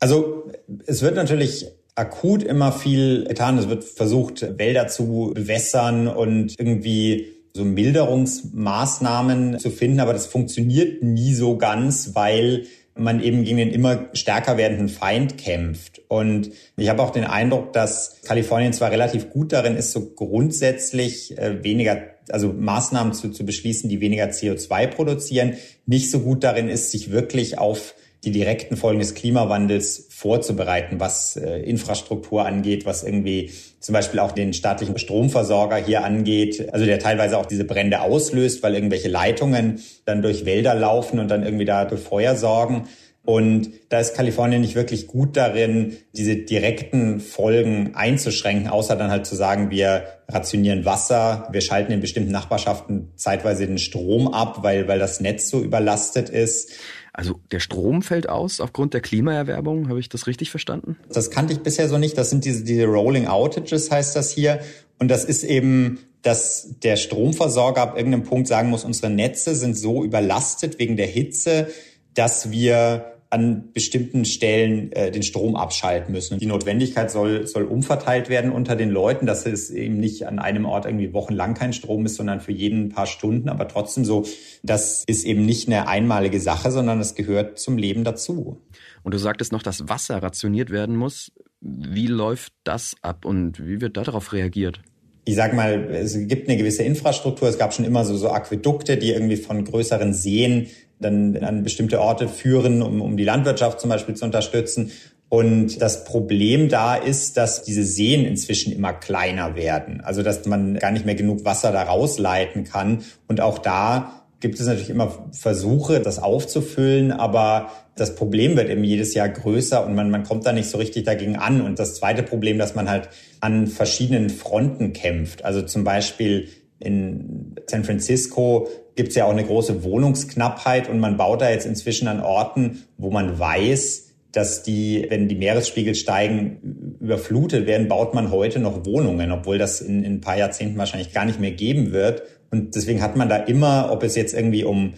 Also 0.00 0.52
es 0.86 1.02
wird 1.02 1.16
natürlich 1.16 1.66
akut 1.98 2.42
immer 2.42 2.72
viel 2.72 3.24
getan. 3.24 3.58
Es 3.58 3.68
wird 3.68 3.84
versucht, 3.84 4.58
Wälder 4.58 4.88
zu 4.88 5.32
bewässern 5.34 6.08
und 6.08 6.54
irgendwie 6.58 7.34
so 7.54 7.64
Milderungsmaßnahmen 7.64 9.58
zu 9.58 9.70
finden, 9.70 10.00
aber 10.00 10.12
das 10.12 10.26
funktioniert 10.26 11.02
nie 11.02 11.34
so 11.34 11.56
ganz, 11.56 12.14
weil 12.14 12.66
man 12.94 13.22
eben 13.22 13.44
gegen 13.44 13.58
den 13.58 13.70
immer 13.70 14.06
stärker 14.12 14.56
werdenden 14.56 14.88
Feind 14.88 15.38
kämpft. 15.38 16.00
Und 16.08 16.50
ich 16.76 16.88
habe 16.88 17.02
auch 17.02 17.10
den 17.10 17.24
Eindruck, 17.24 17.72
dass 17.72 18.16
Kalifornien 18.24 18.72
zwar 18.72 18.90
relativ 18.90 19.30
gut 19.30 19.52
darin 19.52 19.76
ist, 19.76 19.92
so 19.92 20.10
grundsätzlich 20.10 21.36
äh, 21.38 21.62
weniger, 21.62 22.02
also 22.28 22.52
Maßnahmen 22.52 23.12
zu, 23.12 23.30
zu 23.30 23.46
beschließen, 23.46 23.88
die 23.88 24.00
weniger 24.00 24.26
CO2 24.26 24.88
produzieren, 24.88 25.54
nicht 25.86 26.10
so 26.10 26.20
gut 26.20 26.42
darin 26.42 26.68
ist, 26.68 26.90
sich 26.90 27.10
wirklich 27.10 27.58
auf 27.58 27.94
die 28.24 28.32
direkten 28.32 28.76
Folgen 28.76 28.98
des 28.98 29.14
Klimawandels 29.14 30.08
vorzubereiten, 30.10 30.98
was 30.98 31.36
äh, 31.36 31.60
Infrastruktur 31.60 32.44
angeht, 32.44 32.84
was 32.84 33.04
irgendwie 33.04 33.52
zum 33.80 33.92
Beispiel 33.92 34.18
auch 34.18 34.32
den 34.32 34.52
staatlichen 34.52 34.98
Stromversorger 34.98 35.76
hier 35.76 36.04
angeht, 36.04 36.68
also 36.72 36.84
der 36.84 36.98
teilweise 36.98 37.38
auch 37.38 37.46
diese 37.46 37.64
Brände 37.64 38.00
auslöst, 38.00 38.62
weil 38.62 38.74
irgendwelche 38.74 39.08
Leitungen 39.08 39.80
dann 40.04 40.22
durch 40.22 40.44
Wälder 40.44 40.74
laufen 40.74 41.20
und 41.20 41.28
dann 41.28 41.44
irgendwie 41.44 41.64
da 41.64 41.88
für 41.88 41.96
Feuer 41.96 42.34
sorgen. 42.34 42.88
Und 43.24 43.72
da 43.90 44.00
ist 44.00 44.14
Kalifornien 44.14 44.62
nicht 44.62 44.74
wirklich 44.74 45.06
gut 45.06 45.36
darin, 45.36 45.98
diese 46.14 46.34
direkten 46.34 47.20
Folgen 47.20 47.94
einzuschränken, 47.94 48.68
außer 48.68 48.96
dann 48.96 49.10
halt 49.10 49.26
zu 49.26 49.36
sagen, 49.36 49.70
wir 49.70 50.04
rationieren 50.28 50.86
Wasser, 50.86 51.46
wir 51.52 51.60
schalten 51.60 51.92
in 51.92 52.00
bestimmten 52.00 52.32
Nachbarschaften 52.32 53.12
zeitweise 53.16 53.66
den 53.66 53.76
Strom 53.76 54.28
ab, 54.28 54.62
weil, 54.62 54.88
weil 54.88 54.98
das 54.98 55.20
Netz 55.20 55.50
so 55.50 55.60
überlastet 55.60 56.30
ist. 56.30 56.72
Also 57.18 57.40
der 57.50 57.58
Strom 57.58 58.02
fällt 58.02 58.28
aus 58.28 58.60
aufgrund 58.60 58.94
der 58.94 59.00
Klimaerwerbung, 59.00 59.88
habe 59.88 59.98
ich 59.98 60.08
das 60.08 60.28
richtig 60.28 60.52
verstanden? 60.52 60.96
Das 61.12 61.32
kannte 61.32 61.52
ich 61.52 61.64
bisher 61.64 61.88
so 61.88 61.98
nicht. 61.98 62.16
Das 62.16 62.30
sind 62.30 62.44
diese, 62.44 62.62
diese 62.62 62.84
Rolling 62.84 63.26
Outages, 63.26 63.90
heißt 63.90 64.14
das 64.14 64.30
hier. 64.30 64.60
Und 65.00 65.08
das 65.08 65.24
ist 65.24 65.42
eben, 65.42 65.98
dass 66.22 66.76
der 66.84 66.94
Stromversorger 66.94 67.82
ab 67.82 67.96
irgendeinem 67.96 68.22
Punkt 68.22 68.46
sagen 68.46 68.70
muss, 68.70 68.84
unsere 68.84 69.10
Netze 69.10 69.56
sind 69.56 69.76
so 69.76 70.04
überlastet 70.04 70.78
wegen 70.78 70.96
der 70.96 71.08
Hitze, 71.08 71.66
dass 72.14 72.52
wir 72.52 73.17
an 73.30 73.72
bestimmten 73.72 74.24
Stellen 74.24 74.90
äh, 74.92 75.10
den 75.10 75.22
Strom 75.22 75.54
abschalten 75.54 76.12
müssen. 76.12 76.38
Die 76.38 76.46
Notwendigkeit 76.46 77.10
soll, 77.10 77.46
soll 77.46 77.64
umverteilt 77.64 78.30
werden 78.30 78.50
unter 78.50 78.74
den 78.74 78.88
Leuten, 78.88 79.26
dass 79.26 79.44
es 79.44 79.70
eben 79.70 79.98
nicht 79.98 80.26
an 80.26 80.38
einem 80.38 80.64
Ort 80.64 80.86
irgendwie 80.86 81.12
wochenlang 81.12 81.54
kein 81.54 81.74
Strom 81.74 82.06
ist, 82.06 82.14
sondern 82.14 82.40
für 82.40 82.52
jeden 82.52 82.88
paar 82.88 83.06
Stunden. 83.06 83.50
Aber 83.50 83.68
trotzdem 83.68 84.06
so, 84.06 84.24
das 84.62 85.04
ist 85.06 85.24
eben 85.24 85.44
nicht 85.44 85.68
eine 85.68 85.88
einmalige 85.88 86.40
Sache, 86.40 86.70
sondern 86.70 87.00
es 87.00 87.14
gehört 87.14 87.58
zum 87.58 87.76
Leben 87.76 88.02
dazu. 88.02 88.62
Und 89.02 89.12
du 89.12 89.18
sagtest 89.18 89.52
noch, 89.52 89.62
dass 89.62 89.88
Wasser 89.88 90.22
rationiert 90.22 90.70
werden 90.70 90.96
muss. 90.96 91.30
Wie 91.60 92.06
läuft 92.06 92.52
das 92.64 92.94
ab 93.02 93.24
und 93.26 93.64
wie 93.66 93.80
wird 93.80 93.96
darauf 93.96 94.32
reagiert? 94.32 94.80
ich 95.28 95.34
sag 95.34 95.52
mal, 95.52 95.90
es 95.92 96.16
gibt 96.26 96.48
eine 96.48 96.56
gewisse 96.56 96.84
Infrastruktur. 96.84 97.50
Es 97.50 97.58
gab 97.58 97.74
schon 97.74 97.84
immer 97.84 98.06
so, 98.06 98.16
so 98.16 98.30
Aquädukte, 98.30 98.96
die 98.96 99.10
irgendwie 99.10 99.36
von 99.36 99.62
größeren 99.62 100.14
Seen 100.14 100.68
dann 101.00 101.36
an 101.36 101.62
bestimmte 101.62 102.00
Orte 102.00 102.28
führen, 102.28 102.82
um, 102.82 103.00
um 103.00 103.16
die 103.16 103.24
Landwirtschaft 103.24 103.80
zum 103.80 103.90
Beispiel 103.90 104.14
zu 104.14 104.24
unterstützen. 104.24 104.90
Und 105.28 105.82
das 105.82 106.04
Problem 106.04 106.68
da 106.68 106.96
ist, 106.96 107.36
dass 107.36 107.62
diese 107.62 107.84
Seen 107.84 108.24
inzwischen 108.24 108.72
immer 108.72 108.94
kleiner 108.94 109.56
werden. 109.56 110.00
Also 110.00 110.22
dass 110.22 110.46
man 110.46 110.78
gar 110.78 110.90
nicht 110.90 111.04
mehr 111.04 111.14
genug 111.14 111.44
Wasser 111.44 111.70
da 111.70 111.82
rausleiten 111.82 112.64
kann. 112.64 113.04
Und 113.26 113.40
auch 113.40 113.58
da 113.58 114.24
gibt 114.40 114.58
es 114.58 114.66
natürlich 114.66 114.90
immer 114.90 115.28
Versuche, 115.32 116.00
das 116.00 116.18
aufzufüllen, 116.18 117.12
aber 117.12 117.70
das 117.96 118.14
Problem 118.14 118.56
wird 118.56 118.70
eben 118.70 118.84
jedes 118.84 119.14
Jahr 119.14 119.28
größer 119.28 119.84
und 119.84 119.94
man, 119.96 120.10
man 120.10 120.22
kommt 120.22 120.46
da 120.46 120.52
nicht 120.52 120.70
so 120.70 120.78
richtig 120.78 121.04
dagegen 121.04 121.36
an. 121.36 121.60
Und 121.60 121.78
das 121.78 121.96
zweite 121.96 122.22
Problem, 122.22 122.56
dass 122.56 122.74
man 122.74 122.88
halt 122.88 123.08
an 123.40 123.66
verschiedenen 123.66 124.30
Fronten 124.30 124.92
kämpft. 124.92 125.44
Also 125.44 125.62
zum 125.62 125.84
Beispiel 125.84 126.48
in 126.80 127.56
San 127.66 127.84
Francisco 127.84 128.68
gibt 128.94 129.10
es 129.10 129.14
ja 129.14 129.24
auch 129.24 129.30
eine 129.30 129.44
große 129.44 129.82
Wohnungsknappheit 129.84 130.88
und 130.88 131.00
man 131.00 131.16
baut 131.16 131.40
da 131.40 131.50
jetzt 131.50 131.66
inzwischen 131.66 132.08
an 132.08 132.20
Orten, 132.20 132.84
wo 132.96 133.10
man 133.10 133.38
weiß, 133.38 134.06
dass 134.32 134.62
die, 134.62 135.06
wenn 135.08 135.28
die 135.28 135.34
Meeresspiegel 135.34 135.94
steigen, 135.94 136.96
überflutet 137.00 137.66
werden, 137.66 137.88
baut 137.88 138.14
man 138.14 138.30
heute 138.30 138.58
noch 138.58 138.84
Wohnungen, 138.84 139.32
obwohl 139.32 139.58
das 139.58 139.80
in, 139.80 140.04
in 140.04 140.14
ein 140.14 140.20
paar 140.20 140.36
Jahrzehnten 140.36 140.78
wahrscheinlich 140.78 141.12
gar 141.12 141.24
nicht 141.24 141.40
mehr 141.40 141.52
geben 141.52 141.92
wird. 141.92 142.22
Und 142.50 142.74
deswegen 142.74 143.02
hat 143.02 143.16
man 143.16 143.28
da 143.28 143.36
immer, 143.36 143.88
ob 143.90 144.02
es 144.02 144.16
jetzt 144.16 144.34
irgendwie 144.34 144.64
um 144.64 144.94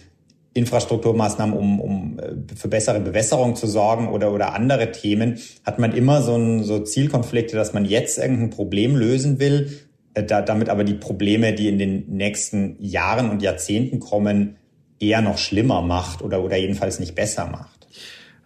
Infrastrukturmaßnahmen, 0.53 1.55
um, 1.55 1.79
um 1.79 2.19
äh, 2.19 2.55
für 2.55 2.67
bessere 2.67 2.99
Bewässerung 2.99 3.55
zu 3.55 3.67
sorgen 3.67 4.09
oder, 4.09 4.33
oder 4.33 4.53
andere 4.53 4.91
Themen, 4.91 5.39
hat 5.63 5.79
man 5.79 5.93
immer 5.93 6.21
so, 6.21 6.35
ein, 6.35 6.63
so 6.63 6.79
Zielkonflikte, 6.79 7.55
dass 7.55 7.73
man 7.73 7.85
jetzt 7.85 8.17
irgendein 8.17 8.49
Problem 8.49 8.95
lösen 8.97 9.39
will 9.39 9.69
da, 10.13 10.41
damit 10.41 10.69
aber 10.69 10.83
die 10.83 10.93
Probleme, 10.93 11.53
die 11.53 11.67
in 11.67 11.77
den 11.77 12.09
nächsten 12.09 12.75
Jahren 12.79 13.29
und 13.29 13.41
Jahrzehnten 13.41 13.99
kommen, 13.99 14.57
eher 14.99 15.21
noch 15.21 15.37
schlimmer 15.37 15.81
macht 15.81 16.21
oder, 16.21 16.43
oder 16.43 16.57
jedenfalls 16.57 16.99
nicht 16.99 17.15
besser 17.15 17.47
macht. 17.47 17.87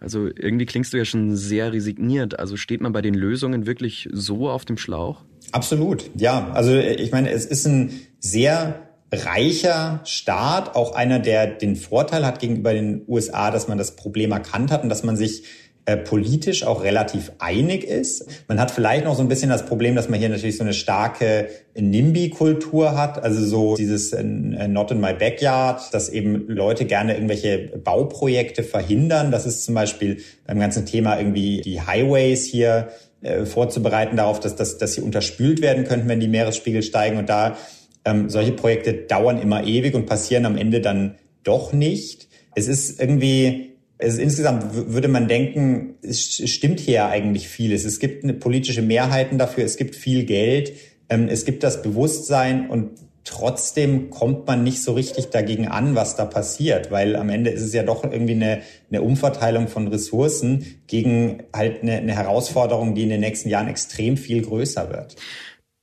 Also 0.00 0.26
irgendwie 0.26 0.66
klingst 0.66 0.92
du 0.92 0.98
ja 0.98 1.04
schon 1.04 1.36
sehr 1.36 1.72
resigniert. 1.72 2.38
Also 2.38 2.56
steht 2.56 2.80
man 2.80 2.92
bei 2.92 3.02
den 3.02 3.14
Lösungen 3.14 3.66
wirklich 3.66 4.08
so 4.12 4.48
auf 4.48 4.64
dem 4.64 4.76
Schlauch? 4.76 5.22
Absolut, 5.52 6.10
ja. 6.16 6.50
Also 6.52 6.76
ich 6.76 7.12
meine, 7.12 7.30
es 7.30 7.46
ist 7.46 7.66
ein 7.66 8.00
sehr 8.18 8.82
reicher 9.12 10.00
Staat, 10.04 10.74
auch 10.74 10.94
einer, 10.94 11.18
der 11.18 11.46
den 11.46 11.76
Vorteil 11.76 12.26
hat 12.26 12.40
gegenüber 12.40 12.74
den 12.74 13.02
USA, 13.06 13.50
dass 13.50 13.68
man 13.68 13.78
das 13.78 13.96
Problem 13.96 14.32
erkannt 14.32 14.70
hat 14.70 14.82
und 14.82 14.88
dass 14.88 15.04
man 15.04 15.16
sich 15.16 15.44
äh, 15.86 15.96
politisch 15.96 16.64
auch 16.64 16.82
relativ 16.82 17.30
einig 17.38 17.84
ist. 17.84 18.26
Man 18.48 18.60
hat 18.60 18.72
vielleicht 18.72 19.04
noch 19.04 19.14
so 19.14 19.22
ein 19.22 19.28
bisschen 19.28 19.50
das 19.50 19.66
Problem, 19.66 19.94
dass 19.94 20.08
man 20.08 20.18
hier 20.18 20.28
natürlich 20.28 20.56
so 20.56 20.64
eine 20.64 20.74
starke 20.74 21.48
NIMBY-Kultur 21.78 22.96
hat, 22.96 23.22
also 23.22 23.44
so 23.44 23.76
dieses 23.76 24.12
äh, 24.12 24.22
Not 24.24 24.90
in 24.90 25.00
my 25.00 25.14
backyard, 25.14 25.94
dass 25.94 26.08
eben 26.08 26.48
Leute 26.48 26.86
gerne 26.86 27.14
irgendwelche 27.14 27.70
Bauprojekte 27.82 28.64
verhindern. 28.64 29.30
Das 29.30 29.46
ist 29.46 29.64
zum 29.64 29.76
Beispiel 29.76 30.18
beim 30.44 30.58
ganzen 30.58 30.86
Thema 30.86 31.18
irgendwie 31.18 31.60
die 31.60 31.80
Highways 31.80 32.44
hier 32.44 32.88
äh, 33.22 33.46
vorzubereiten 33.46 34.16
darauf, 34.16 34.40
dass, 34.40 34.56
dass, 34.56 34.78
dass 34.78 34.94
sie 34.94 35.02
unterspült 35.02 35.62
werden 35.62 35.84
könnten, 35.84 36.08
wenn 36.08 36.18
die 36.18 36.26
Meeresspiegel 36.26 36.82
steigen. 36.82 37.16
Und 37.16 37.28
da 37.28 37.56
ähm, 38.04 38.28
solche 38.28 38.52
Projekte 38.52 38.92
dauern 38.92 39.40
immer 39.40 39.62
ewig 39.62 39.94
und 39.94 40.06
passieren 40.06 40.46
am 40.46 40.56
Ende 40.56 40.80
dann 40.80 41.14
doch 41.44 41.72
nicht. 41.72 42.26
Es 42.56 42.66
ist 42.66 43.00
irgendwie 43.00 43.75
also 43.98 44.20
insgesamt 44.20 44.92
würde 44.92 45.08
man 45.08 45.28
denken, 45.28 45.94
es 46.02 46.22
stimmt 46.22 46.80
hier 46.80 47.06
eigentlich 47.06 47.48
vieles. 47.48 47.84
Es 47.84 47.98
gibt 47.98 48.24
eine 48.24 48.34
politische 48.34 48.82
Mehrheiten 48.82 49.38
dafür, 49.38 49.64
es 49.64 49.76
gibt 49.76 49.94
viel 49.96 50.24
Geld, 50.24 50.72
ähm, 51.08 51.28
es 51.28 51.44
gibt 51.44 51.62
das 51.62 51.82
Bewusstsein 51.82 52.68
und 52.68 52.90
trotzdem 53.24 54.10
kommt 54.10 54.46
man 54.46 54.62
nicht 54.62 54.82
so 54.82 54.92
richtig 54.92 55.30
dagegen 55.30 55.66
an, 55.66 55.94
was 55.94 56.14
da 56.14 56.24
passiert, 56.24 56.90
weil 56.90 57.16
am 57.16 57.28
Ende 57.28 57.50
ist 57.50 57.62
es 57.62 57.72
ja 57.72 57.82
doch 57.82 58.04
irgendwie 58.04 58.34
eine, 58.34 58.62
eine 58.88 59.02
Umverteilung 59.02 59.66
von 59.68 59.88
Ressourcen 59.88 60.80
gegen 60.86 61.42
halt 61.54 61.82
eine, 61.82 61.96
eine 61.96 62.14
Herausforderung, 62.14 62.94
die 62.94 63.02
in 63.02 63.08
den 63.08 63.20
nächsten 63.20 63.48
Jahren 63.48 63.66
extrem 63.66 64.16
viel 64.16 64.42
größer 64.42 64.90
wird. 64.90 65.16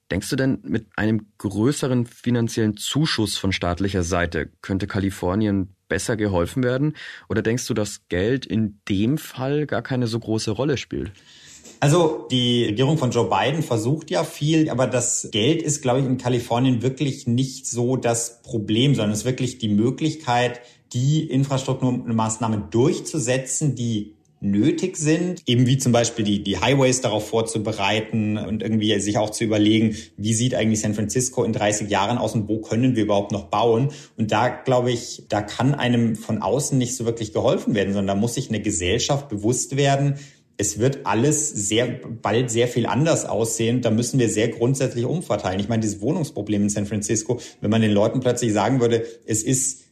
Denkst 0.10 0.30
du 0.30 0.36
denn, 0.36 0.60
mit 0.64 0.86
einem 0.96 1.26
größeren 1.40 2.06
finanziellen 2.06 2.78
Zuschuss 2.78 3.38
von 3.38 3.52
staatlicher 3.52 4.04
Seite 4.04 4.50
könnte 4.62 4.88
Kalifornien 4.88 5.76
besser 5.94 6.18
geholfen 6.18 6.64
werden? 6.64 6.96
Oder 7.30 7.44
denkst 7.44 7.68
du, 7.68 7.76
dass 7.76 8.08
Geld 8.10 8.48
in 8.48 8.80
dem 8.90 9.20
Fall 9.20 9.68
gar 9.68 9.84
keine 9.84 10.08
so 10.08 10.20
große 10.20 10.50
Rolle 10.50 10.78
spielt? 10.78 11.12
Also 11.80 12.28
die 12.32 12.66
Regierung 12.66 12.98
von 12.98 13.12
Joe 13.12 13.30
Biden 13.30 13.62
versucht 13.62 14.10
ja 14.10 14.24
viel, 14.24 14.72
aber 14.72 14.88
das 14.88 15.30
Geld 15.32 15.62
ist, 15.62 15.84
glaube 15.84 16.00
ich, 16.00 16.08
in 16.08 16.18
Kalifornien 16.18 16.82
wirklich 16.82 17.28
nicht 17.28 17.68
so 17.68 17.96
das 17.96 18.42
Problem, 18.42 18.96
sondern 18.96 19.12
es 19.12 19.20
ist 19.20 19.26
wirklich 19.26 19.60
die 19.60 19.70
Möglichkeit, 19.70 20.62
die 20.94 21.30
Infrastrukturmaßnahmen 21.30 22.72
durchzusetzen, 22.72 23.76
die 23.76 24.16
nötig 24.44 24.98
sind, 24.98 25.42
eben 25.48 25.66
wie 25.66 25.78
zum 25.78 25.94
Beispiel 25.94 26.26
die, 26.26 26.44
die 26.44 26.60
Highways 26.60 27.02
darauf 27.02 27.28
vorzubereiten 27.28 28.38
und 28.38 28.62
irgendwie 28.62 29.00
sich 29.00 29.18
auch 29.18 29.30
zu 29.30 29.46
überlegen, 29.46 29.96
wie 30.18 30.34
sieht 30.34 30.54
eigentlich 30.54 30.82
San 30.82 30.94
Francisco 30.94 31.44
in 31.44 31.54
30 31.54 31.90
Jahren 31.90 32.18
aus 32.18 32.36
und 32.36 32.50
wo 32.50 32.60
können 32.60 32.96
wir 32.96 33.04
überhaupt 33.04 33.32
noch 33.32 33.46
bauen. 33.46 33.90
Und 34.18 34.32
da 34.32 34.50
glaube 34.50 34.92
ich, 34.92 35.24
da 35.30 35.42
kann 35.42 35.74
einem 35.74 36.18
von 36.18 36.42
außen 36.42 36.78
nicht 36.78 36.96
so 36.96 37.06
wirklich 37.06 37.32
geholfen 37.32 37.74
werden, 37.74 37.94
sondern 37.94 38.18
da 38.18 38.22
muss 38.22 38.34
sich 38.34 38.50
eine 38.50 38.62
Gesellschaft 38.62 39.30
bewusst 39.30 39.78
werden, 39.78 40.16
es 40.58 40.78
wird 40.78 41.06
alles 41.06 41.50
sehr 41.50 41.88
bald 41.88 42.52
sehr 42.52 42.68
viel 42.68 42.86
anders 42.86 43.26
aussehen. 43.26 43.82
Da 43.82 43.90
müssen 43.90 44.20
wir 44.20 44.30
sehr 44.30 44.50
grundsätzlich 44.50 45.06
umverteilen. 45.06 45.60
Ich 45.60 45.68
meine, 45.68 45.82
dieses 45.82 46.00
Wohnungsproblem 46.00 46.64
in 46.64 46.70
San 46.70 46.86
Francisco, 46.86 47.40
wenn 47.62 47.72
man 47.72 47.82
den 47.82 47.92
Leuten 47.92 48.20
plötzlich 48.20 48.54
sagen 48.54 48.80
würde, 48.80 49.04
es 49.26 49.42
ist 49.42 49.84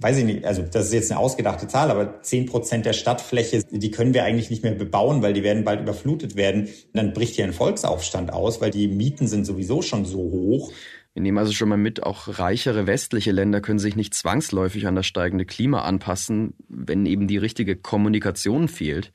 weiß 0.00 0.18
ich 0.18 0.24
nicht, 0.24 0.44
also 0.44 0.62
das 0.62 0.86
ist 0.86 0.92
jetzt 0.92 1.10
eine 1.10 1.20
ausgedachte 1.20 1.66
Zahl, 1.66 1.90
aber 1.90 2.22
zehn 2.22 2.46
Prozent 2.46 2.86
der 2.86 2.92
Stadtfläche, 2.92 3.64
die 3.70 3.90
können 3.90 4.14
wir 4.14 4.24
eigentlich 4.24 4.50
nicht 4.50 4.62
mehr 4.62 4.74
bebauen, 4.74 5.22
weil 5.22 5.32
die 5.32 5.42
werden 5.42 5.64
bald 5.64 5.80
überflutet 5.80 6.36
werden. 6.36 6.62
Und 6.62 6.94
dann 6.94 7.12
bricht 7.12 7.34
hier 7.34 7.44
ein 7.44 7.52
Volksaufstand 7.52 8.32
aus, 8.32 8.60
weil 8.60 8.70
die 8.70 8.88
Mieten 8.88 9.26
sind 9.26 9.44
sowieso 9.44 9.82
schon 9.82 10.04
so 10.04 10.18
hoch. 10.18 10.72
Wir 11.14 11.22
nehmen 11.22 11.38
also 11.38 11.52
schon 11.52 11.68
mal 11.68 11.76
mit, 11.76 12.02
auch 12.02 12.38
reichere 12.38 12.86
westliche 12.86 13.32
Länder 13.32 13.60
können 13.60 13.80
sich 13.80 13.96
nicht 13.96 14.14
zwangsläufig 14.14 14.86
an 14.86 14.94
das 14.94 15.06
steigende 15.06 15.46
Klima 15.46 15.82
anpassen, 15.82 16.54
wenn 16.68 17.06
eben 17.06 17.26
die 17.26 17.38
richtige 17.38 17.74
Kommunikation 17.74 18.68
fehlt. 18.68 19.12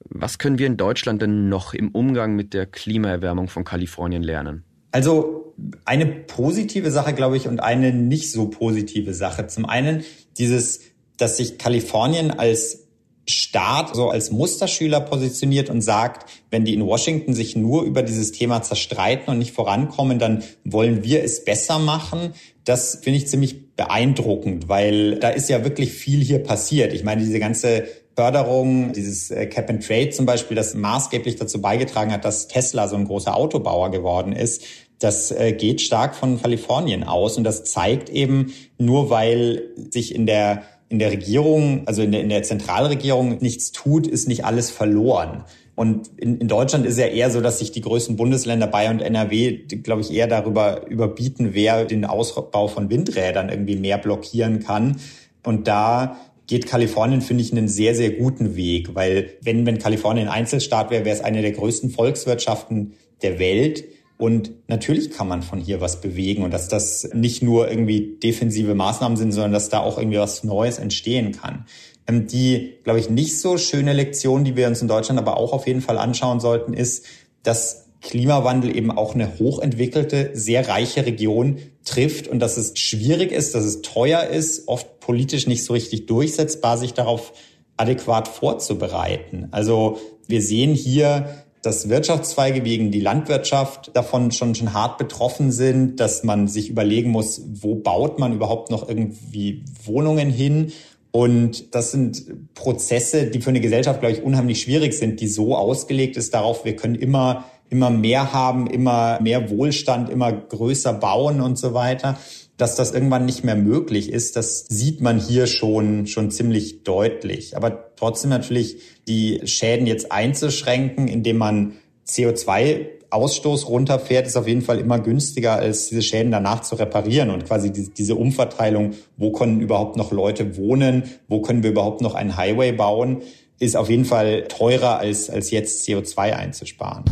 Was 0.00 0.38
können 0.38 0.58
wir 0.58 0.66
in 0.66 0.76
Deutschland 0.76 1.22
denn 1.22 1.48
noch 1.48 1.72
im 1.72 1.90
Umgang 1.90 2.34
mit 2.34 2.52
der 2.52 2.66
Klimaerwärmung 2.66 3.48
von 3.48 3.64
Kalifornien 3.64 4.22
lernen? 4.22 4.64
Also 4.94 5.52
eine 5.84 6.06
positive 6.06 6.92
Sache, 6.92 7.14
glaube 7.14 7.36
ich, 7.36 7.48
und 7.48 7.58
eine 7.58 7.92
nicht 7.92 8.30
so 8.30 8.46
positive 8.46 9.12
Sache. 9.12 9.48
Zum 9.48 9.66
einen 9.66 10.04
dieses, 10.38 10.82
dass 11.16 11.36
sich 11.36 11.58
Kalifornien 11.58 12.30
als 12.30 12.84
Staat 13.26 13.96
so 13.96 14.10
als 14.10 14.30
Musterschüler 14.30 15.00
positioniert 15.00 15.68
und 15.68 15.80
sagt, 15.80 16.30
wenn 16.52 16.64
die 16.64 16.74
in 16.74 16.86
Washington 16.86 17.34
sich 17.34 17.56
nur 17.56 17.82
über 17.82 18.04
dieses 18.04 18.30
Thema 18.30 18.62
zerstreiten 18.62 19.32
und 19.32 19.38
nicht 19.38 19.52
vorankommen, 19.52 20.20
dann 20.20 20.44
wollen 20.62 21.02
wir 21.02 21.24
es 21.24 21.44
besser 21.44 21.80
machen. 21.80 22.34
Das 22.64 23.00
finde 23.02 23.18
ich 23.18 23.26
ziemlich 23.26 23.74
beeindruckend, 23.74 24.68
weil 24.68 25.18
da 25.18 25.30
ist 25.30 25.48
ja 25.48 25.64
wirklich 25.64 25.90
viel 25.92 26.22
hier 26.22 26.40
passiert. 26.40 26.92
Ich 26.92 27.02
meine, 27.02 27.20
diese 27.20 27.40
ganze 27.40 27.88
Förderung, 28.16 28.92
dieses 28.92 29.30
äh, 29.30 29.46
Cap 29.46 29.68
and 29.70 29.84
Trade 29.84 30.10
zum 30.10 30.26
Beispiel, 30.26 30.56
das 30.56 30.74
maßgeblich 30.74 31.36
dazu 31.36 31.60
beigetragen 31.60 32.12
hat, 32.12 32.24
dass 32.24 32.46
Tesla 32.46 32.86
so 32.88 32.96
ein 32.96 33.06
großer 33.06 33.36
Autobauer 33.36 33.90
geworden 33.90 34.32
ist, 34.32 34.62
das 34.98 35.30
äh, 35.30 35.52
geht 35.52 35.80
stark 35.80 36.14
von 36.14 36.40
Kalifornien 36.40 37.04
aus 37.04 37.36
und 37.36 37.44
das 37.44 37.64
zeigt 37.64 38.08
eben 38.10 38.52
nur, 38.78 39.10
weil 39.10 39.62
sich 39.90 40.14
in 40.14 40.26
der 40.26 40.62
in 40.90 40.98
der 40.98 41.10
Regierung, 41.10 41.82
also 41.86 42.02
in 42.02 42.12
der, 42.12 42.20
in 42.20 42.28
der 42.28 42.42
Zentralregierung 42.42 43.38
nichts 43.40 43.72
tut, 43.72 44.06
ist 44.06 44.28
nicht 44.28 44.44
alles 44.44 44.70
verloren. 44.70 45.44
Und 45.74 46.08
in, 46.18 46.38
in 46.38 46.46
Deutschland 46.46 46.86
ist 46.86 46.98
ja 46.98 47.06
eher 47.06 47.30
so, 47.30 47.40
dass 47.40 47.58
sich 47.58 47.72
die 47.72 47.80
größten 47.80 48.16
Bundesländer 48.16 48.68
Bayern 48.68 48.98
und 48.98 49.02
NRW, 49.02 49.64
glaube 49.82 50.02
ich, 50.02 50.12
eher 50.12 50.28
darüber 50.28 50.86
überbieten, 50.88 51.50
wer 51.52 51.84
den 51.84 52.04
Ausbau 52.04 52.68
von 52.68 52.90
Windrädern 52.90 53.48
irgendwie 53.48 53.76
mehr 53.76 53.98
blockieren 53.98 54.60
kann. 54.60 54.96
Und 55.42 55.66
da 55.66 56.16
geht 56.46 56.66
Kalifornien, 56.66 57.22
finde 57.22 57.42
ich, 57.42 57.52
einen 57.52 57.68
sehr, 57.68 57.94
sehr 57.94 58.10
guten 58.10 58.54
Weg, 58.54 58.94
weil 58.94 59.30
wenn, 59.40 59.66
wenn 59.66 59.78
Kalifornien 59.78 60.28
ein 60.28 60.34
Einzelstaat 60.34 60.90
wäre, 60.90 61.04
wäre 61.04 61.16
es 61.16 61.24
eine 61.24 61.42
der 61.42 61.52
größten 61.52 61.90
Volkswirtschaften 61.90 62.92
der 63.22 63.38
Welt. 63.38 63.84
Und 64.16 64.52
natürlich 64.68 65.10
kann 65.10 65.26
man 65.26 65.42
von 65.42 65.60
hier 65.60 65.80
was 65.80 66.00
bewegen 66.00 66.44
und 66.44 66.52
dass 66.52 66.68
das 66.68 67.08
nicht 67.12 67.42
nur 67.42 67.68
irgendwie 67.68 68.16
defensive 68.22 68.74
Maßnahmen 68.74 69.16
sind, 69.16 69.32
sondern 69.32 69.52
dass 69.52 69.70
da 69.70 69.80
auch 69.80 69.98
irgendwie 69.98 70.18
was 70.18 70.44
Neues 70.44 70.78
entstehen 70.78 71.32
kann. 71.32 71.66
Ähm, 72.06 72.26
die, 72.26 72.74
glaube 72.84 73.00
ich, 73.00 73.10
nicht 73.10 73.40
so 73.40 73.58
schöne 73.58 73.92
Lektion, 73.92 74.44
die 74.44 74.56
wir 74.56 74.68
uns 74.68 74.82
in 74.82 74.88
Deutschland 74.88 75.18
aber 75.18 75.36
auch 75.36 75.52
auf 75.52 75.66
jeden 75.66 75.80
Fall 75.80 75.98
anschauen 75.98 76.38
sollten, 76.38 76.74
ist, 76.74 77.06
dass 77.42 77.86
Klimawandel 78.02 78.76
eben 78.76 78.90
auch 78.90 79.14
eine 79.14 79.38
hochentwickelte, 79.38 80.30
sehr 80.34 80.68
reiche 80.68 81.06
Region 81.06 81.58
trifft 81.84 82.28
und 82.28 82.38
dass 82.38 82.56
es 82.56 82.78
schwierig 82.78 83.32
ist, 83.32 83.54
dass 83.54 83.64
es 83.64 83.82
teuer 83.82 84.24
ist, 84.24 84.68
oft 84.68 85.00
politisch 85.00 85.46
nicht 85.46 85.64
so 85.64 85.72
richtig 85.72 86.06
durchsetzbar, 86.06 86.78
sich 86.78 86.92
darauf 86.92 87.32
adäquat 87.76 88.28
vorzubereiten. 88.28 89.48
Also 89.50 89.98
wir 90.28 90.42
sehen 90.42 90.74
hier, 90.74 91.43
dass 91.64 91.88
Wirtschaftszweige 91.88 92.64
wegen 92.64 92.90
die 92.90 93.00
Landwirtschaft 93.00 93.90
davon 93.94 94.30
schon, 94.32 94.54
schon 94.54 94.74
hart 94.74 94.98
betroffen 94.98 95.50
sind, 95.50 95.98
dass 95.98 96.22
man 96.22 96.46
sich 96.46 96.68
überlegen 96.68 97.10
muss, 97.10 97.42
wo 97.46 97.74
baut 97.74 98.18
man 98.18 98.34
überhaupt 98.34 98.70
noch 98.70 98.86
irgendwie 98.88 99.64
Wohnungen 99.84 100.30
hin. 100.30 100.72
Und 101.10 101.74
das 101.74 101.92
sind 101.92 102.54
Prozesse, 102.54 103.26
die 103.30 103.40
für 103.40 103.50
eine 103.50 103.60
Gesellschaft, 103.60 104.00
glaube 104.00 104.14
ich, 104.14 104.22
unheimlich 104.22 104.60
schwierig 104.60 104.92
sind, 104.94 105.20
die 105.20 105.28
so 105.28 105.56
ausgelegt 105.56 106.16
ist 106.16 106.34
darauf, 106.34 106.64
wir 106.64 106.76
können 106.76 106.96
immer, 106.96 107.44
immer 107.70 107.88
mehr 107.88 108.32
haben, 108.32 108.66
immer 108.66 109.18
mehr 109.22 109.48
Wohlstand, 109.48 110.10
immer 110.10 110.32
größer 110.32 110.92
bauen 110.92 111.40
und 111.40 111.56
so 111.56 111.72
weiter 111.72 112.18
dass 112.56 112.76
das 112.76 112.92
irgendwann 112.92 113.24
nicht 113.24 113.44
mehr 113.44 113.56
möglich 113.56 114.12
ist, 114.12 114.36
das 114.36 114.66
sieht 114.68 115.00
man 115.00 115.18
hier 115.18 115.46
schon, 115.46 116.06
schon 116.06 116.30
ziemlich 116.30 116.84
deutlich. 116.84 117.56
Aber 117.56 117.94
trotzdem 117.96 118.30
natürlich 118.30 118.78
die 119.08 119.40
Schäden 119.44 119.86
jetzt 119.86 120.12
einzuschränken, 120.12 121.08
indem 121.08 121.38
man 121.38 121.72
CO2 122.06 122.86
Ausstoß 123.10 123.68
runterfährt, 123.68 124.26
ist 124.26 124.36
auf 124.36 124.48
jeden 124.48 124.62
Fall 124.62 124.78
immer 124.78 124.98
günstiger, 124.98 125.54
als 125.54 125.88
diese 125.88 126.02
Schäden 126.02 126.32
danach 126.32 126.62
zu 126.62 126.74
reparieren 126.74 127.30
und 127.30 127.46
quasi 127.46 127.72
diese 127.72 128.16
Umverteilung, 128.16 128.94
wo 129.16 129.30
können 129.30 129.60
überhaupt 129.60 129.96
noch 129.96 130.10
Leute 130.10 130.56
wohnen, 130.56 131.04
wo 131.28 131.40
können 131.40 131.62
wir 131.62 131.70
überhaupt 131.70 132.00
noch 132.00 132.14
einen 132.14 132.36
Highway 132.36 132.72
bauen, 132.72 133.22
ist 133.60 133.76
auf 133.76 133.88
jeden 133.88 134.04
Fall 134.04 134.48
teurer, 134.48 134.98
als, 134.98 135.30
als 135.30 135.52
jetzt 135.52 135.86
CO2 135.86 136.32
einzusparen. 136.32 137.04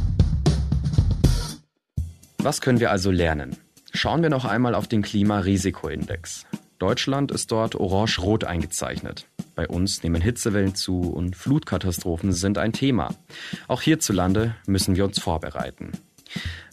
Was 2.39 2.61
können 2.61 2.81
wir 2.81 2.91
also 2.91 3.13
lernen? 3.13 3.57
Schauen 3.95 4.23
wir 4.23 4.31
noch 4.31 4.47
einmal 4.47 4.75
auf 4.75 4.89
den 4.89 5.03
Klimarisikoindex. 5.03 6.47
Deutschland 6.79 7.31
ist 7.31 7.53
dort 7.53 7.77
orange-rot 7.77 8.43
eingezeichnet. 8.45 9.27
Bei 9.55 9.69
uns 9.69 10.03
nehmen 10.03 10.23
Hitzewellen 10.23 10.75
zu 10.75 11.03
und 11.03 11.37
Flutkatastrophen 11.37 12.33
sind 12.33 12.59
ein 12.59 12.73
Thema. 12.73 13.15
Auch 13.69 13.83
hierzulande 13.83 14.57
müssen 14.67 14.97
wir 14.97 15.05
uns 15.05 15.21
vorbereiten. 15.21 15.93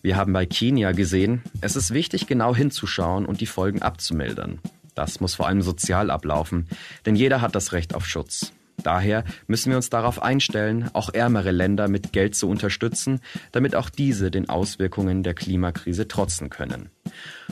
Wir 0.02 0.16
haben 0.16 0.32
bei 0.32 0.46
Kenia 0.46 0.94
gesehen, 0.94 1.44
es 1.60 1.76
ist 1.76 1.94
wichtig, 1.94 2.26
genau 2.26 2.56
hinzuschauen 2.56 3.26
und 3.26 3.42
die 3.42 3.46
Folgen 3.46 3.82
abzumildern. 3.82 4.60
Das 4.96 5.20
muss 5.20 5.36
vor 5.36 5.48
allem 5.48 5.62
sozial 5.62 6.10
ablaufen, 6.10 6.68
denn 7.06 7.16
jeder 7.16 7.42
hat 7.42 7.54
das 7.54 7.74
Recht 7.74 7.94
auf 7.94 8.06
Schutz. 8.06 8.54
Daher 8.84 9.24
müssen 9.48 9.70
wir 9.70 9.78
uns 9.78 9.90
darauf 9.90 10.22
einstellen, 10.22 10.90
auch 10.94 11.14
ärmere 11.14 11.52
Länder 11.52 11.88
mit 11.88 12.14
Geld 12.14 12.36
zu 12.36 12.48
unterstützen, 12.50 13.22
damit 13.52 13.76
auch 13.76 13.90
diese 13.90 14.32
den 14.32 14.50
Auswirkungen 14.50 15.24
der 15.24 15.34
Klimakrise 15.34 16.08
trotzen 16.08 16.50
können. 16.50 16.90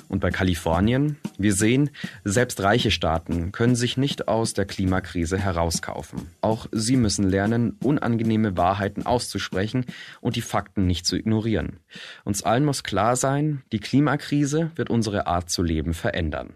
Und 0.07 0.19
bei 0.19 0.31
Kalifornien, 0.31 1.17
wir 1.37 1.53
sehen, 1.53 1.89
selbst 2.23 2.61
reiche 2.61 2.91
Staaten 2.91 3.51
können 3.51 3.75
sich 3.75 3.97
nicht 3.97 4.27
aus 4.27 4.53
der 4.53 4.65
Klimakrise 4.65 5.37
herauskaufen. 5.37 6.29
Auch 6.41 6.67
sie 6.71 6.95
müssen 6.95 7.27
lernen, 7.27 7.77
unangenehme 7.83 8.55
Wahrheiten 8.55 9.05
auszusprechen 9.05 9.85
und 10.21 10.35
die 10.35 10.41
Fakten 10.41 10.87
nicht 10.87 11.05
zu 11.05 11.17
ignorieren. 11.17 11.79
Uns 12.23 12.43
allen 12.43 12.65
muss 12.65 12.83
klar 12.83 13.15
sein, 13.15 13.63
die 13.71 13.79
Klimakrise 13.79 14.71
wird 14.75 14.89
unsere 14.89 15.27
Art 15.27 15.49
zu 15.49 15.63
leben 15.63 15.93
verändern. 15.93 16.55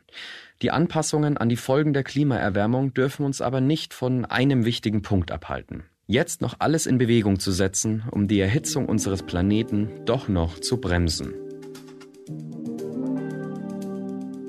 Die 0.61 0.69
Anpassungen 0.69 1.37
an 1.37 1.49
die 1.49 1.57
Folgen 1.57 1.91
der 1.91 2.03
Klimaerwärmung 2.03 2.93
dürfen 2.93 3.25
uns 3.25 3.41
aber 3.41 3.61
nicht 3.61 3.95
von 3.95 4.25
einem 4.25 4.63
wichtigen 4.63 5.01
Punkt 5.01 5.31
abhalten. 5.31 5.83
Jetzt 6.05 6.41
noch 6.41 6.55
alles 6.59 6.85
in 6.85 6.99
Bewegung 6.99 7.39
zu 7.39 7.51
setzen, 7.51 8.03
um 8.11 8.27
die 8.27 8.39
Erhitzung 8.39 8.85
unseres 8.85 9.23
Planeten 9.23 9.89
doch 10.05 10.27
noch 10.27 10.59
zu 10.59 10.77
bremsen. 10.77 11.33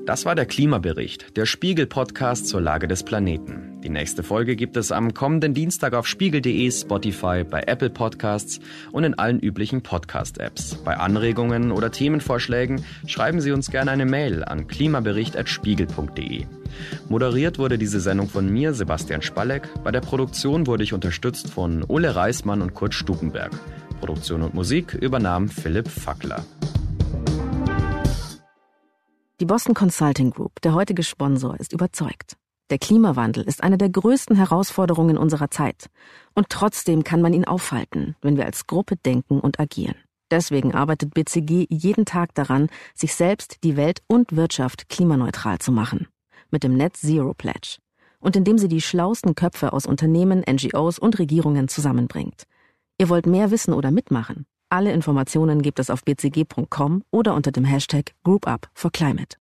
Das 0.05 0.25
war 0.25 0.35
der 0.35 0.45
Klimabericht, 0.45 1.35
der 1.37 1.45
Spiegel-Podcast 1.45 2.47
zur 2.47 2.61
Lage 2.61 2.87
des 2.87 3.03
Planeten. 3.03 3.72
Die 3.83 3.89
nächste 3.89 4.23
Folge 4.23 4.55
gibt 4.55 4.77
es 4.77 4.93
am 4.93 5.13
kommenden 5.13 5.53
Dienstag 5.53 5.93
auf 5.93 6.07
spiegel.de, 6.07 6.71
Spotify, 6.71 7.43
bei 7.43 7.63
Apple 7.67 7.89
Podcasts 7.89 8.61
und 8.93 9.03
in 9.03 9.13
allen 9.15 9.41
üblichen 9.41 9.83
Podcast-Apps. 9.83 10.75
Bei 10.85 10.95
Anregungen 10.95 11.73
oder 11.73 11.91
Themenvorschlägen 11.91 12.85
schreiben 13.05 13.41
Sie 13.41 13.51
uns 13.51 13.69
gerne 13.69 13.91
eine 13.91 14.05
Mail 14.05 14.45
an 14.45 14.67
klimabericht.spiegel.de. 14.67 16.45
Moderiert 17.09 17.59
wurde 17.59 17.77
diese 17.77 17.99
Sendung 17.99 18.29
von 18.29 18.49
mir, 18.49 18.73
Sebastian 18.73 19.21
Spalleck. 19.21 19.67
Bei 19.83 19.91
der 19.91 19.99
Produktion 20.01 20.65
wurde 20.65 20.83
ich 20.83 20.93
unterstützt 20.93 21.49
von 21.49 21.83
Ole 21.89 22.15
Reismann 22.15 22.61
und 22.61 22.73
Kurt 22.73 22.93
Stukenberg. 22.93 23.51
Produktion 23.99 24.43
und 24.43 24.53
Musik 24.53 24.93
übernahm 24.93 25.49
Philipp 25.49 25.89
Fackler. 25.89 26.45
Die 29.41 29.45
Boston 29.45 29.73
Consulting 29.73 30.29
Group, 30.29 30.61
der 30.61 30.73
heutige 30.73 31.03
Sponsor, 31.03 31.59
ist 31.59 31.73
überzeugt. 31.73 32.37
Der 32.69 32.77
Klimawandel 32.79 33.43
ist 33.43 33.61
eine 33.61 33.77
der 33.77 33.89
größten 33.89 34.35
Herausforderungen 34.35 35.17
unserer 35.17 35.51
Zeit. 35.51 35.89
Und 36.33 36.49
trotzdem 36.49 37.03
kann 37.03 37.21
man 37.21 37.33
ihn 37.33 37.45
aufhalten, 37.45 38.15
wenn 38.21 38.37
wir 38.37 38.45
als 38.45 38.67
Gruppe 38.67 38.95
denken 38.95 39.39
und 39.39 39.59
agieren. 39.59 39.95
Deswegen 40.31 40.73
arbeitet 40.73 41.13
BCG 41.13 41.67
jeden 41.69 42.05
Tag 42.05 42.33
daran, 42.33 42.69
sich 42.95 43.13
selbst, 43.13 43.63
die 43.63 43.77
Welt 43.77 44.01
und 44.07 44.35
Wirtschaft 44.35 44.89
klimaneutral 44.89 45.59
zu 45.59 45.71
machen. 45.71 46.07
Mit 46.49 46.63
dem 46.63 46.75
Net 46.75 46.97
Zero 46.97 47.33
Pledge. 47.33 47.77
Und 48.19 48.35
indem 48.35 48.57
sie 48.57 48.69
die 48.69 48.81
schlausten 48.81 49.35
Köpfe 49.35 49.73
aus 49.73 49.85
Unternehmen, 49.85 50.43
NGOs 50.49 50.97
und 50.97 51.19
Regierungen 51.19 51.67
zusammenbringt. 51.67 52.43
Ihr 52.97 53.09
wollt 53.09 53.25
mehr 53.25 53.51
wissen 53.51 53.73
oder 53.73 53.91
mitmachen? 53.91 54.45
Alle 54.69 54.91
Informationen 54.91 55.61
gibt 55.61 55.77
es 55.79 55.91
auf 55.91 56.03
bcg.com 56.03 57.03
oder 57.11 57.35
unter 57.35 57.51
dem 57.51 57.65
Hashtag 57.65 58.13
GroupUp 58.23 58.69
for 58.73 58.91
Climate. 58.91 59.37